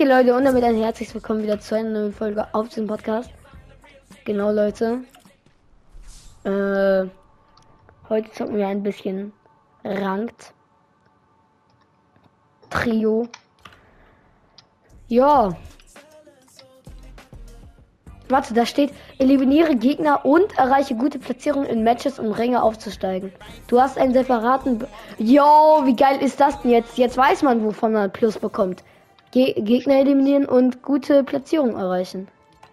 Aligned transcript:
Okay, 0.00 0.06
Leute, 0.06 0.32
und 0.32 0.44
damit 0.44 0.62
ein 0.62 0.76
herzliches 0.76 1.12
Willkommen 1.12 1.42
wieder 1.42 1.58
zu 1.58 1.74
einer 1.74 1.88
neuen 1.90 2.12
Folge 2.12 2.46
auf 2.52 2.68
diesem 2.68 2.86
Podcast. 2.86 3.30
Genau, 4.24 4.52
Leute. 4.52 5.00
Äh, 6.44 7.08
heute 8.08 8.30
zocken 8.30 8.58
wir 8.58 8.68
ein 8.68 8.84
bisschen 8.84 9.32
Rankt. 9.82 10.52
Trio. 12.70 13.26
Ja. 15.08 15.56
Warte, 18.28 18.54
da 18.54 18.66
steht, 18.66 18.92
eliminiere 19.18 19.74
Gegner 19.74 20.24
und 20.24 20.56
erreiche 20.58 20.94
gute 20.94 21.18
Platzierung 21.18 21.64
in 21.64 21.82
Matches, 21.82 22.20
um 22.20 22.30
Ränge 22.30 22.62
aufzusteigen. 22.62 23.32
Du 23.66 23.80
hast 23.80 23.98
einen 23.98 24.12
separaten... 24.12 24.86
Yo, 25.18 25.42
wie 25.86 25.96
geil 25.96 26.22
ist 26.22 26.38
das 26.38 26.62
denn 26.62 26.70
jetzt? 26.70 26.96
Jetzt 26.96 27.16
weiß 27.16 27.42
man, 27.42 27.64
wovon 27.64 27.94
man 27.94 28.12
Plus 28.12 28.38
bekommt. 28.38 28.84
Ge 29.30 29.52
Gegner 29.60 29.96
eliminieren 30.00 30.46
und 30.46 30.82
gute 30.82 31.22
Platzierung 31.22 31.76
erreichen. 31.76 32.28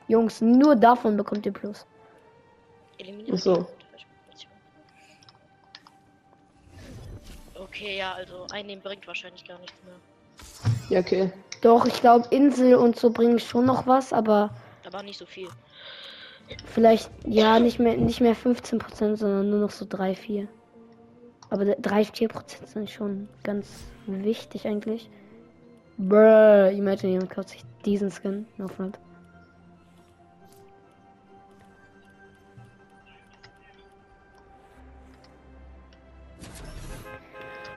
Jungs, 0.08 0.42
nur 0.42 0.76
davon 0.76 1.18
bekommt 1.18 1.46
ihr 1.46 1.52
Plus. 1.54 1.86
Eliminieren. 2.98 3.38
So. 3.38 3.68
Okay, 7.60 7.98
ja, 7.98 8.14
also 8.14 8.48
einnehmen 8.54 8.82
bringt 8.82 9.06
wahrscheinlich 9.08 9.46
gar 9.46 9.60
nichts 9.60 9.76
mehr. 9.84 9.96
Ja, 10.90 11.00
okay. 11.00 11.32
Doch, 11.62 11.86
ich 11.86 12.00
glaube, 12.00 12.28
Insel 12.30 12.76
und 12.76 12.98
so 12.98 13.10
bringen 13.10 13.40
schon 13.40 13.66
noch 13.66 13.88
was, 13.88 14.14
aber 14.14 14.52
Aber 14.86 15.02
nicht 15.04 15.18
so 15.18 15.26
viel. 15.26 15.50
vielleicht, 16.66 17.10
ja, 17.26 17.60
nicht 17.60 17.80
mehr, 17.80 17.98
nicht 17.98 18.22
mehr 18.22 18.36
15%, 18.36 19.18
sondern 19.18 19.50
nur 19.50 19.60
noch 19.60 19.72
so 19.72 19.86
3, 19.90 20.16
4. 20.16 20.48
Aber 21.50 21.66
3, 21.66 22.02
4% 22.04 22.68
sind 22.68 22.90
schon 22.90 23.28
ganz 23.44 23.68
wichtig 24.06 24.68
eigentlich. 24.68 25.10
Bruh, 25.98 26.70
imagine 26.76 27.14
jemand 27.14 27.30
kauft 27.30 27.50
sich 27.50 27.64
diesen 27.86 28.12
Skin. 28.12 28.46
No 28.58 28.68
front. 28.68 29.00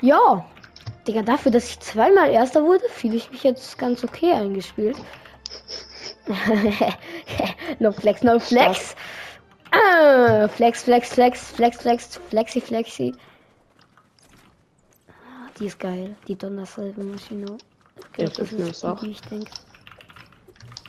Ja, 0.00 0.44
Digga, 1.06 1.22
dafür, 1.22 1.50
dass 1.50 1.70
ich 1.70 1.80
zweimal 1.80 2.30
Erster 2.30 2.62
wurde, 2.64 2.84
fühle 2.91 3.16
ich 3.16 3.30
mich 3.30 3.42
jetzt 3.42 3.78
ganz 3.78 4.05
okay 4.05 4.32
eingespielt. 4.32 4.97
no 7.78 7.91
flex, 7.92 8.22
no 8.22 8.38
flex. 8.38 8.94
Ah, 9.70 10.48
flex, 10.48 10.82
flex, 10.82 11.12
flex, 11.14 11.50
flex, 11.50 11.78
flex, 11.78 12.20
flexi, 12.28 12.60
flexi. 12.60 13.14
Ah, 15.08 15.48
Die 15.58 15.66
ist 15.66 15.80
geil, 15.80 16.14
die 16.27 16.36
Donnersalvenmaschine. 16.36 17.56
Okay, 18.12 18.24
Ja, 18.24 18.28
das 18.28 18.52
ist 18.52 18.84
auch. 18.84 19.00
die 19.00 19.10
ich 19.10 19.20
denke. 19.22 19.50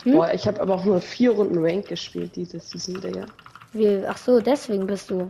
Hm? 0.03 0.13
Boah, 0.13 0.33
ich 0.33 0.47
habe 0.47 0.61
aber 0.61 0.75
auch 0.75 0.85
nur 0.85 1.01
vier 1.01 1.31
Runden 1.31 1.57
Rank 1.63 1.87
gespielt 1.87 2.35
diese 2.35 2.59
Season, 2.59 3.01
Digga. 3.01 3.25
Wie, 3.73 4.03
ach 4.07 4.17
so, 4.17 4.39
deswegen 4.39 4.87
bist 4.87 5.09
du 5.09 5.29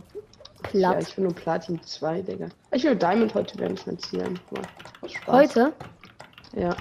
Ja, 0.72 0.92
platt. 0.92 1.02
ich 1.08 1.14
bin 1.14 1.24
nur 1.24 1.34
Platin 1.34 1.82
2, 1.82 2.22
Digga. 2.22 2.48
Ich 2.72 2.84
will 2.84 2.94
Diamond 2.96 3.34
heute 3.34 3.58
werden 3.58 3.74
ich 3.74 3.86
mein 3.86 3.98
Ziel. 3.98 4.24
Heute? 5.26 5.72
Ja. 6.54 6.76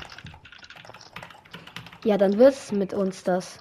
Ja, 2.06 2.18
dann 2.18 2.38
wird's 2.38 2.72
mit 2.72 2.94
uns 2.94 3.24
das. 3.24 3.58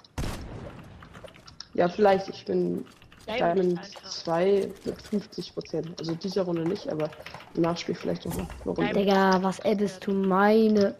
Ja, 1.73 1.89
vielleicht. 1.89 2.29
Ich 2.29 2.45
bin 2.45 2.85
Diamond, 3.27 3.57
Diamond 3.57 3.79
Alter. 3.79 4.09
2 4.09 4.69
mit 4.85 5.01
50 5.01 5.53
Prozent. 5.53 5.99
Also 5.99 6.15
diese 6.15 6.41
Runde 6.41 6.63
nicht, 6.63 6.87
aber 6.89 7.09
im 7.55 7.61
Nachspiel 7.63 7.95
vielleicht 7.95 8.25
noch 8.25 8.37
eine 8.37 8.47
Runde. 8.65 8.93
Digga, 8.93 9.41
was 9.43 9.59
addest 9.65 10.05
du 10.07 10.13
meine? 10.13 10.95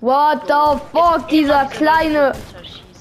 What 0.00 0.46
the 0.46 0.78
fuck, 0.92 1.28
dieser 1.28 1.66
kleine. 1.66 2.32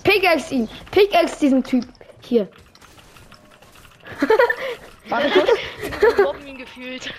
Pickaxe 0.03 0.53
ihn! 0.55 0.69
Pickaxe 0.91 1.39
diesen 1.39 1.63
Typ! 1.63 1.85
Hier. 2.21 2.47
Warte 5.09 5.29
kurz. 5.29 5.49
Ihn 6.45 6.57
gefühlt. 6.57 7.13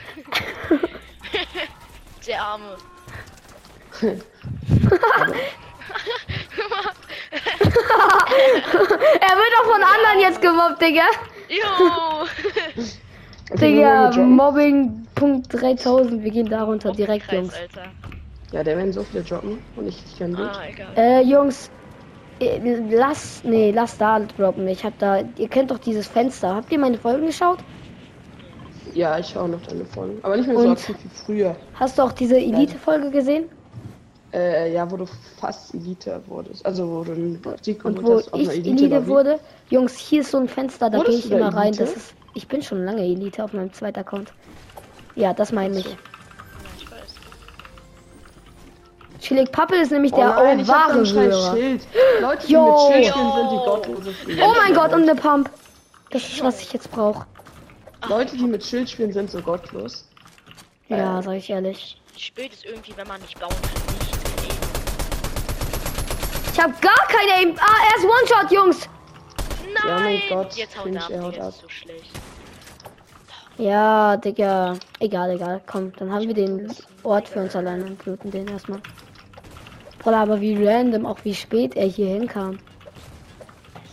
Der 2.26 2.42
Arme. 2.42 2.76
Er 9.20 9.36
wird 9.36 9.52
auch 9.60 9.64
von 9.64 9.82
anderen 9.82 10.20
jetzt 10.20 10.41
gemobbt, 10.41 10.81
Digga. 10.82 11.06
Jo! 11.48 12.26
Digga, 13.56 14.12
wollen 14.12 14.36
wir 14.36 14.54
joggen? 14.54 15.06
Mobbing.3000. 15.16 16.22
Wir 16.22 16.31
gehen 16.31 16.48
darunter 16.48 16.92
direkt, 16.92 17.32
Jungs. 17.32 17.54
Alter. 17.54 17.91
Ja, 18.53 18.62
der 18.64 18.76
werden 18.76 18.92
so 18.92 19.03
viele 19.03 19.22
droppen 19.25 19.59
und 19.76 19.86
ich, 19.88 20.03
kann 20.19 20.31
nicht. 20.31 20.41
Ah, 20.41 20.62
egal. 20.69 20.88
Äh, 20.97 21.22
Jungs. 21.22 21.70
äh, 22.41 22.59
Lass, 22.91 23.42
nee, 23.44 23.70
lass 23.72 23.98
da 23.98 24.20
droppen. 24.20 24.66
Ich 24.69 24.84
hab 24.84 24.98
da, 24.98 25.22
ihr 25.36 25.48
kennt 25.48 25.70
doch 25.70 25.78
dieses 25.78 26.06
Fenster. 26.09 26.54
Habt 26.54 26.72
ihr 26.72 26.78
meine 26.78 26.97
Folgen 26.98 27.26
geschaut? 27.26 27.58
Ja, 28.94 29.19
ich 29.19 29.26
schaue 29.28 29.50
noch 29.50 29.60
deine 29.66 29.84
Folgen. 29.84 30.19
Aber 30.22 30.37
nicht 30.37 30.47
mehr 30.47 30.56
so 30.58 30.64
Und? 30.64 30.72
aktiv 30.72 30.97
wie 31.04 31.08
früher. 31.25 31.56
Hast 31.75 31.98
du 31.98 32.03
auch 32.03 32.12
diese 32.12 32.37
Elite-Folge 32.38 33.10
gesehen? 33.10 33.44
Äh, 34.32 34.72
ja, 34.75 34.91
wo 34.91 34.97
du 34.97 35.06
fast 35.38 35.75
Elite 35.75 36.20
wurdest. 36.26 36.64
Also 36.64 36.88
wo 36.88 37.04
du 37.04 37.12
einen 37.12 37.41
Sieg 37.62 37.84
Und 37.84 38.03
wo 38.03 38.16
hast 38.16 38.32
auf 38.32 38.41
ich 38.41 38.48
einer 38.48 38.58
Elite, 38.58 38.87
Lobby. 38.97 39.06
wurde, 39.08 39.41
Jungs, 39.70 39.97
hier 39.97 40.20
ist 40.22 40.31
so 40.31 40.38
ein 40.38 40.48
Fenster, 40.48 40.91
da 40.91 41.03
gehe 41.03 41.14
ich 41.16 41.31
immer 41.31 41.48
rein. 41.54 41.69
Elite? 41.69 41.84
Das 41.84 41.97
ist, 41.97 42.14
ich 42.34 42.47
bin 42.48 42.62
schon 42.62 42.84
lange 42.84 43.03
Elite 43.03 43.44
auf 43.44 43.53
meinem 43.53 43.72
zweiten 43.72 44.00
Account. 44.00 44.32
Ja, 45.16 45.32
das 45.34 45.53
meine 45.53 45.75
so. 45.75 45.81
Ich 45.81 45.97
Chillig 49.20 49.50
Pappel 49.52 49.80
ist 49.80 49.90
nämlich 49.90 50.12
Oh 50.12 50.16
der 50.16 50.28
nein, 50.34 50.60
oh, 50.60 50.68
hab 50.68 50.88
wahre 50.88 51.04
Hörer. 51.12 51.56
Schild. 51.56 51.86
Leute, 52.20 52.46
die 52.46 52.52
Yo. 52.52 52.64
mit 52.88 52.94
Schild 52.94 53.06
spielen, 53.14 53.32
sind 53.32 53.50
die 53.50 53.56
gottlose 53.64 54.14
Oh 54.42 54.54
mein 54.56 54.74
Gott, 54.74 54.92
und 54.92 55.02
eine 55.02 55.14
Pump. 55.14 55.50
Das 56.10 56.22
ist, 56.22 56.42
was 56.42 56.60
ich 56.62 56.72
jetzt 56.72 56.90
brauche. 56.90 57.26
Leute, 58.08 58.36
die 58.36 58.44
mit 58.44 58.64
Schild 58.64 58.88
spielen, 58.88 59.12
sind 59.12 59.30
so 59.30 59.40
gottlos. 59.40 60.08
Ja, 60.88 61.20
sag 61.20 61.34
ich 61.34 61.50
ehrlich. 61.50 62.00
Spät 62.16 62.52
ist 62.52 62.64
irgendwie, 62.64 62.92
wenn 62.96 63.06
man 63.08 63.20
nicht 63.20 63.38
bauen 63.38 63.50
kann, 63.50 63.94
nicht. 63.98 64.18
Ich 66.52 66.60
habe 66.60 66.72
gar 66.80 67.06
keine 67.08 67.32
Aim. 67.50 67.56
Ah, 67.60 67.76
er 67.90 67.96
ist 67.98 68.04
One-Shot, 68.04 68.50
Jungs. 68.52 68.88
Nein! 69.84 70.02
mein 70.02 70.20
Gott, 70.28 70.54
Jetzt 70.54 70.78
haut 70.78 70.86
er 70.94 71.02
ab, 71.04 71.10
er 71.10 71.22
haut 71.22 71.38
ab. 71.38 71.52
so 71.60 71.68
schlecht. 71.68 72.10
Ja, 73.58 74.16
Digga. 74.16 74.74
Egal, 75.00 75.30
egal. 75.32 75.60
Komm, 75.66 75.92
dann 75.98 76.10
haben 76.12 76.26
wir 76.26 76.34
den 76.34 76.72
Ort 77.02 77.28
für 77.28 77.40
uns 77.40 77.54
alleine 77.54 77.84
und 77.84 77.98
bluten 77.98 78.30
den 78.30 78.48
erstmal. 78.48 78.80
Voll, 80.00 80.14
aber 80.14 80.41
wie 80.41 80.64
random, 80.64 81.06
auch 81.06 81.19
wie 81.25 81.34
spät 81.34 81.76
er 81.76 81.86
hier 81.86 82.09
hinkam. 82.09 82.59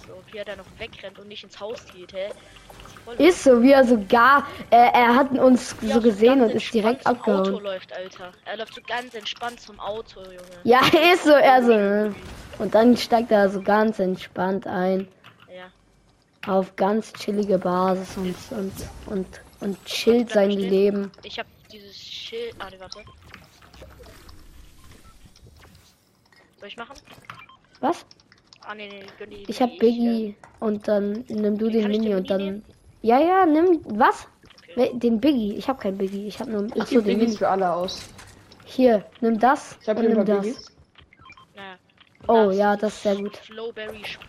So, 0.05 0.13
wie 0.31 0.37
er 0.37 0.45
da 0.45 0.55
noch 0.55 0.65
wegrennt 0.77 1.17
und 1.19 1.27
nicht 1.27 1.43
ins 1.43 1.59
Haus 1.59 1.83
geht, 1.93 2.13
hä? 2.13 2.29
Ist 3.19 3.43
so, 3.43 3.61
wie 3.61 3.71
er 3.71 3.85
sogar, 3.85 4.47
er, 4.71 4.93
er 4.93 5.15
hat 5.15 5.31
uns 5.31 5.75
er 5.81 5.93
so 5.93 6.01
gesehen 6.01 6.41
und 6.41 6.49
ist 6.49 6.73
direkt 6.73 7.05
Auto 7.05 7.19
abgehauen. 7.19 7.63
läuft, 7.63 7.93
Alter. 7.93 8.31
Er 8.45 8.57
läuft 8.57 8.73
so 8.73 8.81
ganz 8.87 9.13
entspannt 9.13 9.59
zum 9.59 9.79
Auto, 9.79 10.21
Junge. 10.21 10.39
Ja, 10.63 10.79
ist 11.13 11.23
so, 11.23 11.31
er 11.31 11.63
so. 11.63 12.15
Und 12.57 12.73
dann 12.73 12.97
steigt 12.97 13.31
er 13.31 13.49
so 13.49 13.61
ganz 13.61 13.99
entspannt 13.99 14.65
ein. 14.65 15.07
Ja. 15.55 16.51
Auf 16.51 16.75
ganz 16.75 17.13
chillige 17.13 17.59
Basis 17.59 18.17
und, 18.17 18.35
und, 18.57 18.73
und, 19.05 19.27
und 19.59 19.85
chillt 19.85 20.31
sein. 20.31 20.49
Leben. 20.49 21.11
Ich 21.23 21.37
hab 21.37 21.45
dieses 21.71 21.95
Schild. 21.95 22.55
Ah, 22.59 22.69
warte. 22.79 22.99
Soll 26.65 26.69
ich 26.69 26.77
machen? 26.77 26.95
Was? 27.79 28.07
Ah, 28.61 28.73
ne, 28.73 28.87
ne, 28.87 29.05
gönn 29.19 29.29
die. 29.29 29.43
Ich 29.47 29.61
hab 29.61 29.77
Biggie 29.77 30.35
und 30.59 30.87
dann 30.87 31.23
nimm 31.27 31.59
du 31.59 31.69
den 31.69 31.83
den 31.83 31.91
Mini 31.91 32.15
und 32.15 32.27
dann. 32.27 32.41
nehmen? 32.41 32.65
Ja, 33.03 33.19
ja, 33.19 33.45
nimm. 33.45 33.81
Was? 33.85 34.27
Okay. 34.63 34.97
Den 34.97 35.21
Biggie. 35.21 35.53
Ich 35.57 35.69
hab 35.69 35.79
keinen 35.79 35.99
Biggie. 35.99 36.25
Ich 36.25 36.39
hab 36.39 36.47
nur. 36.47 36.65
Ich 36.75 36.89
gebe 36.89 37.03
den 37.03 37.19
Mini. 37.19 37.37
für 37.37 37.49
alle 37.49 37.71
aus. 37.71 38.09
Hier, 38.65 39.05
nimm 39.21 39.37
das 39.37 39.77
Ich 39.79 39.87
habe 39.87 39.99
und 39.99 40.07
nimm 40.09 40.25
das. 40.25 40.41
Biggies. 40.43 40.71
Naja. 41.55 41.77
Oh 42.27 42.47
Das 42.47 42.57
ja, 42.57 42.75
das 42.75 42.93
ist 42.95 43.03
sehr 43.03 43.15
gut. 43.17 43.39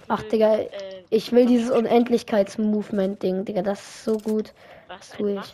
Ach, 0.08 0.22
Digga, 0.24 0.56
äh, 0.56 0.68
ich 1.08 1.32
will 1.32 1.46
dieses 1.46 1.70
Unendlichkeits-Movement-Ding, 1.70 3.46
Digga. 3.46 3.62
Das 3.62 3.80
ist 3.80 4.04
so 4.04 4.18
gut. 4.18 4.52
was, 4.88 5.08
tu 5.12 5.24
ein 5.24 5.30
ich. 5.30 5.36
was? 5.38 5.52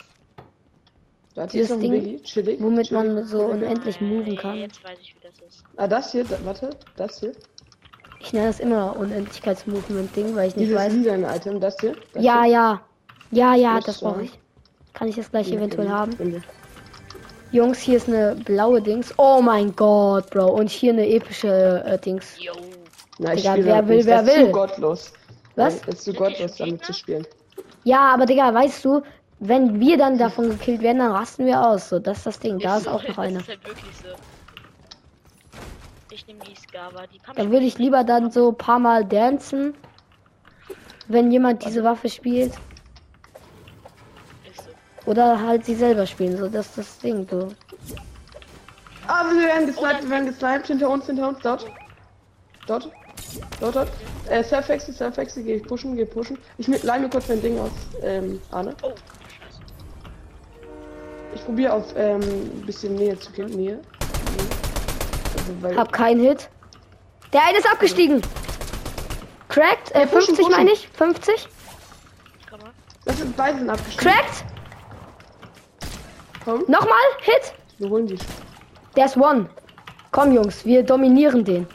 Da 1.35 1.43
hat 1.43 1.53
Dieses 1.53 1.79
Ding. 1.79 2.23
Chillig. 2.25 2.61
Womit 2.61 2.89
chillig. 2.89 2.91
man 2.93 3.25
so 3.27 3.43
unendlich 3.45 4.01
moven 4.01 4.37
kann. 4.37 4.57
Jetzt 4.57 4.83
weiß 4.85 4.99
ich, 5.01 5.15
wie 5.15 5.21
das 5.27 5.33
ist. 5.49 5.65
Ah, 5.77 5.87
das 5.89 6.13
hier, 6.13 6.25
da, 6.25 6.37
warte, 6.45 6.71
das 6.97 7.21
hier. 7.21 7.33
Ich 8.21 8.33
nenne 8.33 8.47
das 8.49 8.61
immer 8.61 8.97
Unendlichkeits-Movement-Ding, 8.99 10.37
weil 10.37 10.49
ich 10.49 10.57
nicht 10.57 10.69
Dieses 10.69 10.81
weiß. 10.83 10.93
lila 10.93 11.35
Item, 11.37 11.59
das 11.61 11.77
hier. 11.81 11.97
Das 12.13 12.23
Ja, 12.23 12.43
hier. 12.45 12.53
ja. 12.53 12.81
Ja, 13.31 13.55
ja, 13.55 13.75
Muss 13.77 13.85
das 13.87 14.01
brauche 14.01 14.23
ich. 14.25 14.39
Kann 14.93 15.09
ich 15.09 15.17
das 15.17 15.31
gleich 15.31 15.49
Ja, 15.49 15.57
eventuell 15.57 15.87
eben. 15.87 15.95
haben? 15.95 16.13
Finde. 16.13 16.43
Jungs, 17.51 17.79
hier 17.79 17.97
ist 17.97 18.09
eine 18.09 18.35
blaue 18.45 18.81
Dings. 18.83 19.13
Oh 19.19 19.41
mein 19.43 19.75
Gott, 19.75 20.31
Bro. 20.31 20.53
Und 20.53 20.71
hier 20.71 20.93
eine 20.93 21.09
epische 21.09 21.83
äh, 21.85 21.99
Dings. 21.99 22.37
Yo. 22.39 22.53
Na, 23.19 23.33
ich 23.35 23.41
Digga, 23.43 23.57
wer 23.57 23.77
damit 23.77 23.89
will, 23.89 24.07
wer 24.07 24.23
das 24.23 24.29
ist 24.29 24.37
will. 24.39 24.47
zu 24.47 24.53
gottlos. 24.53 25.13
Was? 25.57 25.81
Das 25.83 25.95
ist 25.95 26.05
zu 26.05 26.13
gottlos, 26.13 26.57
damit 26.57 26.85
zu 26.85 26.93
spielen. 26.93 27.27
Ja, 27.85 28.15
aber 28.15 28.27
Digga, 28.27 28.53
weißt 28.55 28.85
du, 28.85 29.03
wenn 29.45 29.81
wir 29.81 29.99
dann 29.99 30.19
davon 30.19 30.51
gekillt 30.51 30.83
werden, 30.83 30.99
dann 30.99 31.11
rasten 31.11 31.47
wir 31.47 31.67
aus. 31.67 31.89
So, 31.89 31.99
das 31.99 32.19
ist 32.19 32.27
das 32.27 32.39
Ding. 32.39 32.61
Da 32.61 32.79
ist 32.79 32.87
auch 32.87 33.03
noch 33.03 33.09
das 33.09 33.19
eine. 33.19 33.41
ist 33.41 33.49
halt 33.49 33.67
wirklich 33.67 33.97
so. 33.97 34.09
Ich 36.13 36.27
nehme 36.29 36.41
die 36.45 36.55
Skava. 36.55 37.07
Die 37.13 37.19
kann 37.19 37.35
Dann 37.35 37.51
würde 37.51 37.67
ich 37.67 37.77
lieber 37.77 38.05
dann 38.05 38.31
so 38.31 38.51
ein 38.51 38.57
paar 38.57 38.79
Mal 38.79 39.05
dancen, 39.05 39.75
wenn 41.09 41.33
jemand 41.33 41.65
diese 41.65 41.83
Waffe 41.83 42.09
spielt. 42.09 42.53
Oder 45.07 45.41
halt 45.45 45.65
sie 45.65 45.75
selber 45.75 46.07
spielen, 46.07 46.37
so 46.37 46.49
das 46.49 46.67
ist 46.69 46.79
das 46.79 46.99
Ding, 46.99 47.27
so. 47.29 47.49
Ah, 49.09 49.25
wir 49.25 49.43
werden 49.43 49.67
gesniped, 49.67 50.05
wir 50.05 50.11
werden 50.11 50.27
gesniped. 50.27 50.69
Hinter 50.69 50.89
uns, 50.89 51.07
hinter 51.07 51.29
uns. 51.29 51.41
Dort. 51.43 51.67
Dort. 52.69 52.89
Dort, 53.59 53.75
dort. 53.75 53.89
Äh, 54.31 54.45
Surfexi, 54.45 54.93
Surfexi, 54.93 55.43
geh 55.43 55.59
pushen, 55.59 55.97
geh 55.97 56.05
pushen. 56.05 56.39
Ich 56.59 56.69
mit- 56.69 56.85
leih 56.85 57.01
mir 57.01 57.09
kurz 57.11 57.29
mein 57.29 57.43
Ding 57.43 57.59
aus, 57.59 57.73
ähm, 58.03 58.41
Arne. 58.53 58.77
Oh. 58.83 58.93
Ich 61.35 61.45
probiere 61.45 61.73
auf, 61.73 61.85
ähm, 61.97 62.21
ein 62.21 62.63
bisschen 62.67 62.95
Nähe 62.95 63.19
zu 63.19 63.31
gehen. 63.33 63.47
Nähe. 63.51 63.81
Also, 65.37 65.53
weil, 65.63 65.77
Hab 65.77 65.93
keinen 65.93 66.21
Hit. 66.21 66.49
Der 67.33 67.45
eine 67.47 67.59
ist 67.59 67.71
abgestiegen. 67.71 68.21
Cracked, 69.49 69.93
äh, 69.95 70.01
Ja, 70.01 70.07
pushen, 70.07 70.35
50 70.37 70.37
pushen. 70.47 70.51
meine 70.57 70.71
ich, 70.73 70.89
50. 70.89 71.49
Komm 72.51 72.61
mal. 72.61 72.71
das 73.05 73.19
sind 73.19 73.37
beide 73.37 73.59
sind 73.59 73.71
abgestiegen. 73.71 74.11
Cracked, 74.13 74.45
Komm, 76.45 76.65
nochmal, 76.69 76.99
Hit. 77.21 77.53
wir 77.79 77.89
holen 77.89 78.07
die. 78.07 78.19
Der 78.97 79.07
ist 79.07 79.17
one. 79.17 79.49
Komm 80.11 80.33
Jungs, 80.33 80.65
wir 80.65 80.83
dominieren 80.83 81.45
den. 81.45 81.67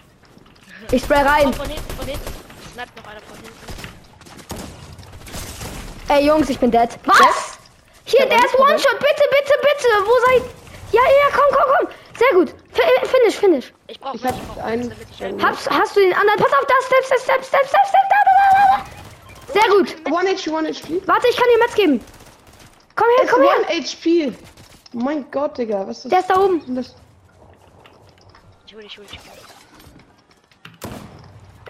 Ich 0.92 1.04
spray 1.04 1.24
rein. 1.24 1.54
Von 1.54 1.68
hinten, 1.68 1.89
von 1.95 2.06
hinten. 2.06 2.31
Snipe 2.74 2.89
noch 2.98 3.07
einer 3.12 3.19
von 3.21 3.38
hinten. 3.38 3.54
Ey 6.09 6.25
Jungs, 6.27 6.50
ich 6.50 6.59
bin 6.59 6.69
dead. 6.71 6.89
Was? 7.06 7.46
Hier, 8.07 8.25
der 8.25 8.38
ist 8.39 8.57
One-Shot, 8.57 9.00
bitte, 9.00 9.24
bitte, 9.30 9.54
bitte. 9.62 9.88
Wo 10.06 10.13
seid... 10.25 10.44
Ja, 10.94 11.01
ja, 11.01 11.27
komm, 11.36 11.50
komm, 11.51 11.74
komm. 11.77 11.88
Sehr 12.18 12.33
gut. 12.33 12.54
F 13.04 13.09
finish, 13.12 13.36
finish. 13.36 13.74
Ich 13.88 14.00
brauche 14.00 14.15
Ich 14.15 14.24
hab 14.24 14.33
ich 14.36 14.48
brauch 14.48 14.63
einen- 14.63 14.92
Hab's, 15.45 15.69
hast 15.69 15.95
du 15.95 16.00
den 16.00 16.13
anderen? 16.13 16.39
Pass 16.39 16.54
auf, 16.54 16.65
da, 16.65 16.74
step, 16.86 17.04
step, 17.06 17.19
step, 17.19 17.44
step, 17.44 17.65
step, 17.68 17.86
step, 17.86 18.06
da, 18.09 18.19
da, 18.25 18.33
da, 18.39 18.77
da. 18.77 19.54
Sehr 19.54 19.69
gut. 19.69 19.95
One 20.12 20.30
HP, 20.30 20.50
one 20.50 20.68
HP. 20.69 21.01
Warte, 21.06 21.27
ich 21.30 21.36
kann 21.36 21.45
dir 21.54 21.59
Metz 21.59 21.75
geben. 21.75 22.00
Komm 22.95 23.07
her, 23.18 23.25
Es 23.25 23.31
komm 23.31 23.44
ist 23.44 23.50
her. 23.50 23.57
one 23.57 23.68
HP. 23.83 24.33
Mein 24.94 25.30
Gott, 25.31 25.57
Digga, 25.57 25.86
was 25.86 25.98
ist 25.98 26.06
das? 26.06 26.09
Der 26.12 26.19
ist 26.19 26.30
da 26.30 26.39
oben. 26.39 26.75
das? 26.75 26.95
Ich 28.65 28.74
hol, 28.75 28.83
ich 28.86 28.98
hol, 28.98 29.06
ich 29.12 29.19
hol. 29.19 30.92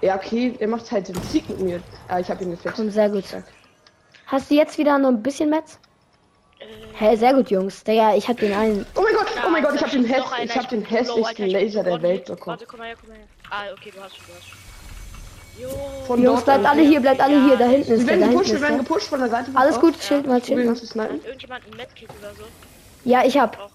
Ja, 0.02 0.16
okay, 0.16 0.56
er 0.60 0.68
macht 0.68 0.92
halt 0.92 1.08
den 1.08 1.20
Sieg 1.24 1.50
mit 1.50 1.60
mir. 1.60 1.82
Ah, 2.08 2.20
ich 2.20 2.30
hab 2.30 2.40
ihn 2.42 2.52
gefällt. 2.52 2.76
Komm, 2.76 2.92
sehr 2.92 3.10
gut. 3.10 3.24
Hast 4.28 4.52
du 4.52 4.56
jetzt 4.56 4.78
wieder 4.78 5.00
noch 5.00 5.10
ein 5.10 5.24
bisschen 5.24 5.50
Metz? 5.50 5.80
Hä, 7.00 7.16
sehr 7.16 7.34
gut, 7.34 7.50
Jungs. 7.52 7.84
Digga, 7.84 8.16
ich 8.16 8.28
hab 8.28 8.38
den 8.38 8.54
einen. 8.54 8.86
Oh 8.96 9.02
mein 9.02 9.14
Gott, 9.14 9.28
oh 9.46 9.50
mein 9.50 9.64
Gott, 9.64 9.76
ich 9.76 9.82
hab 9.82 9.92
den, 9.92 10.06
häss 10.06 10.24
ich 10.44 10.58
hab 10.58 10.70
den 10.70 10.84
hässlichsten 10.84 11.48
Laser 11.48 11.84
der 11.84 12.02
Welt 12.02 12.26
bekommen. 12.26 12.58
Warte, 12.60 12.66
komm 12.66 12.80
mal 12.80 12.88
her, 12.88 12.96
komm 13.00 13.10
mal 13.10 13.18
her. 13.18 13.28
Ah, 13.50 13.72
okay, 13.74 13.92
du 13.96 14.02
hast 14.02 14.16
schon, 14.16 14.26
du 14.28 14.34
hast 14.34 14.48
schon. 14.50 14.58
Jo. 15.62 15.70
Von 16.06 16.22
Jungs, 16.22 16.44
bleibt 16.44 16.66
alle 16.66 16.82
hier, 16.84 17.00
bleibt 17.00 17.20
alle 17.22 17.44
hier. 17.46 17.58
Da 17.58 17.66
hinten 17.66 17.92
ist 17.92 18.00
Wir 18.02 18.08
der, 18.08 18.20
werden 18.20 18.32
gepusht, 18.32 18.52
wir 18.52 18.62
werden 18.62 18.74
der. 18.76 18.84
gepusht 18.84 19.08
von 19.08 19.20
der 19.20 19.30
Seite. 19.30 19.46
von 19.52 19.56
Alles 19.62 19.80
gut, 19.80 19.96
schild 20.02 20.28
mal, 20.28 20.44
schild 20.44 20.96
mal. 20.96 21.10
irgendjemand 21.26 21.66
ein 21.66 21.78
Medkit 21.78 22.10
oder 22.20 22.34
so? 22.36 22.44
Ja, 23.04 23.24
ich 23.26 23.38
hab. 23.40 23.60
Auch. 23.60 23.70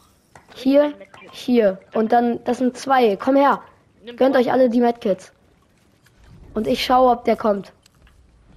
Hier, 0.55 0.93
hier. 1.33 1.79
Und 1.95 2.13
dann, 2.13 2.43
das 2.45 2.59
sind 2.59 2.77
zwei. 2.77 3.17
Komm 3.17 3.37
her. 3.37 3.63
Nimm 4.05 4.17
Gönnt 4.17 4.37
euch 4.37 4.53
alle 4.53 4.69
die 4.71 4.81
Medkits. 4.81 5.33
Und 6.55 6.67
ich 6.67 6.85
schaue, 6.85 7.11
ob 7.13 7.25
der 7.25 7.37
kommt. 7.37 7.73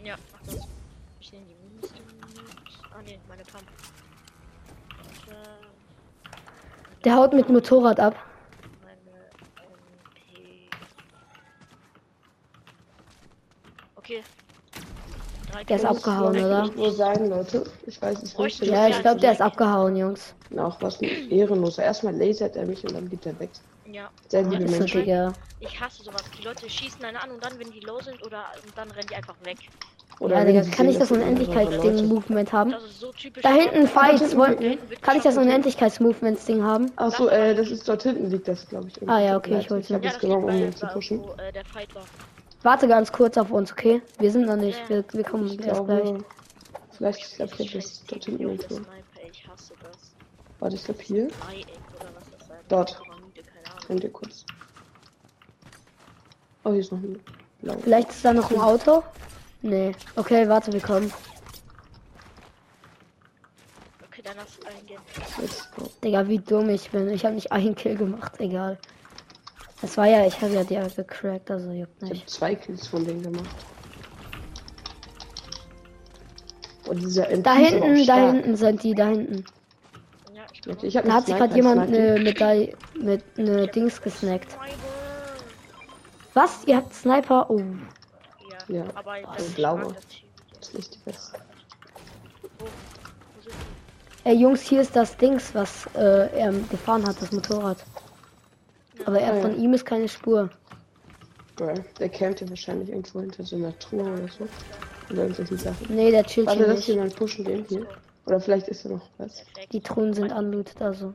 Ja, 0.03 0.15
mach 0.33 0.39
das. 0.53 0.67
Ich 1.21 1.31
nehme 1.31 1.45
die 1.45 1.55
Münzen 1.73 1.95
mit. 2.05 2.69
Ah, 2.93 3.01
ne, 3.05 3.17
meine 3.29 3.43
Pump. 3.43 3.63
Äh, 5.29 5.33
Der 7.05 7.15
haut 7.15 7.33
mit 7.33 7.47
dem 7.47 7.53
Motorrad 7.53 7.99
ab. 7.99 8.15
Meine 8.83 8.99
MP. 10.01 10.69
Okay. 13.95 14.23
Der 15.69 15.75
ist 15.75 15.85
abgehauen, 15.85 16.35
oder? 16.35 16.63
Kills. 16.63 16.77
Wo 16.77 16.89
sein, 16.89 17.29
Leute? 17.29 17.63
Ich 17.85 18.01
weiß 18.01 18.23
es 18.23 18.37
nicht. 18.37 18.61
ich 18.63 18.69
Ja, 18.69 18.87
ich 18.87 18.99
glaube, 18.99 19.21
der 19.21 19.33
ist 19.33 19.41
abgehauen, 19.41 19.95
Jungs. 19.95 20.33
Ach, 20.57 20.75
was 20.81 20.99
ein 20.99 21.29
Ehrenloser. 21.31 21.83
Erstmal 21.83 22.15
lasert 22.15 22.55
er 22.55 22.65
mich 22.65 22.83
und 22.83 22.93
dann 22.93 23.07
geht 23.07 23.25
er 23.25 23.39
weg. 23.39 23.51
Ja. 23.85 24.09
Sehr 24.27 24.41
liebe 24.41 24.69
Menschen. 24.69 25.33
Ich 25.59 25.79
hasse 25.79 26.03
sowas. 26.03 26.23
Die 26.37 26.43
Leute 26.43 26.67
schießen 26.67 27.05
einen 27.05 27.17
an 27.17 27.31
und 27.31 27.45
dann, 27.45 27.57
wenn 27.59 27.71
die 27.71 27.81
low 27.81 28.01
sind, 28.01 28.25
oder 28.25 28.45
und 28.65 28.75
dann 28.75 28.89
rennen 28.91 29.07
die 29.09 29.15
einfach 29.15 29.35
weg. 29.43 29.57
Oder 30.19 30.37
Ja, 30.37 30.45
Digga, 30.45 30.61
kann 30.75 30.87
ich 30.87 30.97
das 30.97 31.11
Unendlichkeitsding-Movement 31.11 32.53
haben? 32.53 32.71
Das 32.71 32.83
ist 32.83 32.99
so 33.01 33.11
typisch. 33.11 33.43
Da 33.43 33.49
hinten 33.53 33.87
Fights. 33.87 34.35
Wollen, 34.35 34.77
kann 35.01 35.17
ich 35.17 35.23
das 35.23 35.37
Unendlichkeits-Movements-Ding 35.37 36.63
haben? 36.63 36.91
Ach 36.95 37.11
so, 37.11 37.27
äh, 37.27 37.53
das 37.53 37.69
ist 37.69 37.87
dort 37.87 38.03
hinten 38.03 38.29
liegt 38.29 38.47
das, 38.47 38.67
glaube 38.67 38.87
ich. 38.87 39.09
Ah, 39.09 39.19
ja, 39.19 39.37
okay, 39.37 39.59
ich 39.59 39.69
mir. 39.69 39.81
Ja, 39.81 39.99
das 39.99 40.19
genommen, 40.19 40.63
um 40.67 40.75
zu 40.75 40.87
pushen. 40.87 41.21
wo 41.21 41.33
äh, 41.33 41.51
der 41.51 41.65
Fight 41.65 41.93
war. 41.93 42.03
Warte 42.63 42.87
ganz 42.87 43.11
kurz 43.11 43.37
auf 43.37 43.51
uns, 43.51 43.71
okay? 43.73 44.01
Wir 44.17 44.31
sind 44.31 44.47
noch 44.47 44.55
nicht. 44.55 44.79
Wir, 44.89 45.03
wir 45.11 45.23
kommen 45.23 45.45
Ich 45.47 45.59
erst 45.65 45.85
gleich. 45.85 46.03
glaube, 46.03 46.25
vielleicht, 46.91 47.19
ich 47.19 47.35
glaube, 47.35 47.53
ich 47.59 47.67
habe 47.69 47.77
das 47.79 48.03
dort 48.07 48.25
hinten 48.25 48.41
irgendwo. 48.43 48.79
Warte, 50.59 50.75
ich 50.75 50.83
glaube 50.85 51.01
hier. 51.03 51.27
Dort. 52.69 52.99
Könnt 53.85 54.03
ihr 54.03 54.11
kurz. 54.11 54.45
Oh, 56.63 56.71
hier 56.71 56.79
ist 56.79 56.91
noch 56.91 56.97
ein 56.99 57.19
blau. 57.61 57.75
Vielleicht 57.83 58.09
ist 58.09 58.25
da 58.25 58.33
noch 58.33 58.49
ein 58.49 58.59
Auto? 58.59 59.03
Nee. 59.65 59.95
Okay, 60.15 60.47
warte, 60.47 60.71
wir 60.71 60.79
kommen. 60.79 61.11
Okay, 64.07 64.21
dann 64.23 64.35
lass 64.37 64.59
eingehen. 64.63 65.01
Let's 65.41 65.71
go. 65.71 65.89
Digga, 66.03 66.27
wie 66.27 66.37
dumm 66.37 66.69
ich 66.69 66.91
bin. 66.91 67.09
Ich 67.09 67.25
habe 67.25 67.33
nicht 67.33 67.51
einen 67.51 67.73
Kill 67.73 67.95
gemacht, 67.95 68.33
egal. 68.37 68.77
Das 69.81 69.97
war 69.97 70.05
ja, 70.05 70.27
ich 70.27 70.39
habe 70.39 70.53
ja 70.53 70.63
die 70.63 70.75
gecrackt, 70.95 71.49
also 71.49 71.71
juckt 71.71 71.95
Ich 71.97 72.03
habe 72.03 72.13
nicht. 72.13 72.29
zwei 72.29 72.53
Kills 72.53 72.85
von 72.85 73.05
denen 73.05 73.23
gemacht. 73.23 73.55
Und 76.87 77.01
dieser 77.01 77.27
MP 77.31 77.41
Da 77.41 77.55
hinten, 77.55 78.05
da 78.05 78.15
hinten 78.31 78.55
sind 78.55 78.83
die, 78.83 78.93
da 78.93 79.07
hinten. 79.07 79.45
Ja, 80.31 80.43
ich 80.53 80.83
Ich 80.83 80.95
hab 80.95 81.05
Da 81.05 81.13
hat 81.13 81.25
sich 81.25 81.35
Sniper, 81.35 81.47
gerade 81.47 81.55
jemand 81.55 81.87
eine 81.87 82.19
Medaille 82.19 82.77
mit 83.01 83.35
ne 83.39 83.67
Dings 83.67 83.99
gesnackt. 83.99 84.55
Was? 86.35 86.63
Ihr 86.67 86.77
habt 86.77 86.93
Sniper? 86.93 87.49
Oh. 87.49 87.63
Ja, 88.67 88.83
aber 88.95 89.11
also 89.11 89.27
das 89.37 89.49
blaue. 89.53 89.79
ich 89.79 89.85
mag 89.87 89.95
das 90.59 90.67
ist 90.69 90.73
nicht 90.75 90.95
die 90.95 90.99
beste. 91.05 91.39
Ey 94.23 94.35
Jungs, 94.35 94.61
hier 94.61 94.81
ist 94.81 94.95
das 94.95 95.15
Dings, 95.17 95.53
was 95.53 95.85
äh, 95.95 96.29
er 96.39 96.51
gefahren 96.51 97.05
hat, 97.05 97.21
das 97.21 97.31
Motorrad. 97.31 97.77
Aber 99.05 99.19
er, 99.19 99.33
Ah, 99.33 99.41
von 99.41 99.55
ihm 99.59 99.73
ist 99.73 99.85
keine 99.85 100.07
Spur. 100.07 100.49
Bruh, 101.57 101.73
der 101.99 102.09
campt 102.09 102.41
ja 102.41 102.49
wahrscheinlich 102.49 102.89
irgendwo 102.89 103.21
hinter 103.21 103.43
so 103.43 103.55
einer 103.55 103.77
Truhe 103.77 104.01
oder 104.01 104.27
so. 104.27 104.47
Oder 105.11 105.21
irgendwelchen 105.21 105.57
Sachen. 105.59 105.95
Nee, 105.95 106.09
der 106.09 106.23
chillt 106.23 106.47
Warte, 106.47 106.57
hier 106.59 106.67
lass 106.67 106.77
nicht. 106.77 106.87
jemand 106.87 107.15
pushen 107.15 107.45
den 107.45 107.65
hier. 107.65 107.85
Oder 108.25 108.39
vielleicht 108.41 108.67
ist 108.67 108.85
er 108.85 108.91
noch 108.91 109.07
was. 109.19 109.43
Die 109.71 109.79
Truhen 109.81 110.13
sind 110.13 110.31
unlootet, 110.31 110.81
also. 110.81 111.13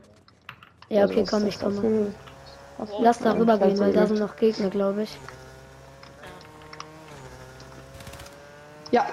Ja, 0.87 1.01
Also, 1.01 1.13
okay, 1.13 1.23
was 1.23 1.29
komm, 1.29 1.47
ich 1.47 1.59
komme. 1.59 2.13
Lass 3.01 3.19
da 3.19 3.33
ja, 3.33 3.39
rüber 3.39 3.57
vielleicht 3.57 3.75
gehen, 3.75 3.79
weil 3.85 3.93
da 3.93 4.07
sind 4.07 4.19
noch 4.19 4.37
Gegner, 4.37 4.69
glaube 4.69 5.03
ich. 5.03 5.17
Ja, 8.91 9.07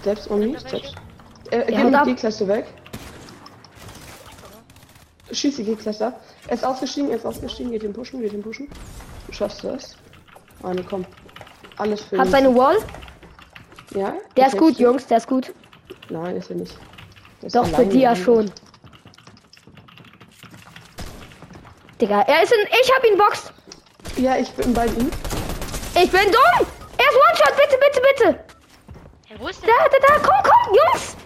Steps 0.00 0.30
on 0.30 0.40
me? 0.40 0.58
Steps. 0.58 0.92
Äh, 1.50 1.64
geh 1.66 1.94
ab. 1.94 2.04
G-Klasse 2.04 2.46
weg. 2.46 2.66
Schieß 5.32 5.56
die 5.56 5.64
G-Klasse 5.64 6.08
ab. 6.08 6.20
Er 6.46 6.54
ist 6.54 6.64
ausgestiegen, 6.64 7.10
er 7.10 7.16
ist 7.16 7.24
ausgestiegen, 7.24 7.72
geht 7.72 7.82
ihn 7.82 7.92
pushen, 7.92 8.20
geht 8.20 8.32
ihn 8.32 8.42
pushen. 8.42 8.68
Du 9.26 9.32
schaffst 9.32 9.64
das. 9.64 9.96
Ah, 10.62 10.74
ne, 10.74 10.84
komm. 10.88 11.06
Alles 11.78 12.02
für 12.02 12.18
Hat 12.18 12.26
ihn. 12.26 12.30
seine 12.32 12.54
Wall? 12.54 12.76
Ja? 13.94 14.14
Der 14.36 14.48
ist 14.48 14.58
gut, 14.58 14.74
stimmt. 14.74 14.80
Jungs, 14.80 15.06
der 15.06 15.16
ist 15.16 15.26
gut. 15.26 15.54
Nein, 16.10 16.36
ist 16.36 16.50
er 16.50 16.56
nicht. 16.56 16.76
Ist 17.42 17.56
Doch, 17.56 17.66
für 17.66 17.86
die 17.86 18.00
ja 18.00 18.14
schon. 18.14 18.50
Digga, 22.00 22.20
er 22.22 22.42
ist 22.42 22.52
in. 22.52 22.58
Ich 22.82 22.92
hab 22.94 23.04
ihn 23.04 23.16
boxt! 23.16 23.52
Ja, 24.16 24.36
ich 24.36 24.50
bin 24.52 24.74
bei 24.74 24.86
ihm. 24.86 25.10
Ich 25.94 26.10
bin 26.10 26.30
dumm! 26.30 26.66
Er 26.98 27.04
ist 27.04 27.16
One-Shot, 27.16 27.56
bitte, 27.56 27.78
bitte, 27.78 28.02
bitte! 28.02 28.43
Hä, 29.34 29.40
wo 29.40 29.48
ist 29.48 29.62
der? 29.62 29.68
Da, 29.68 29.88
da, 29.88 30.06
da, 30.14 30.18
komm, 30.20 30.34
komm, 30.42 30.74
Jungs! 30.76 31.16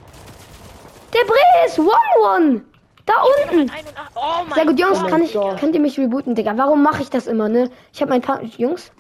Der 1.13 1.25
Bre 1.27 1.67
ist 1.67 1.79
One-One! 1.79 2.63
Da 3.07 3.15
unten! 3.23 3.71
81. 3.71 3.95
Oh 4.15 4.21
mein 4.47 4.55
Sehr 4.55 4.67
gut, 4.67 4.81
Jungs, 4.81 5.01
Gott. 5.01 5.11
kann 5.11 5.23
ich, 5.23 5.33
Gott. 5.33 5.59
könnt 5.59 5.75
ihr 5.75 5.81
mich 5.81 5.99
rebooten, 5.99 6.35
Digga? 6.35 6.57
Warum 6.57 6.83
mache 6.83 7.03
ich 7.03 7.11
das 7.11 7.27
immer, 7.27 7.49
ne? 7.49 7.71
Ich 7.93 8.01
habe 8.01 8.11
mein 8.11 8.21
Pump, 8.23 8.43
Jungs, 8.59 8.93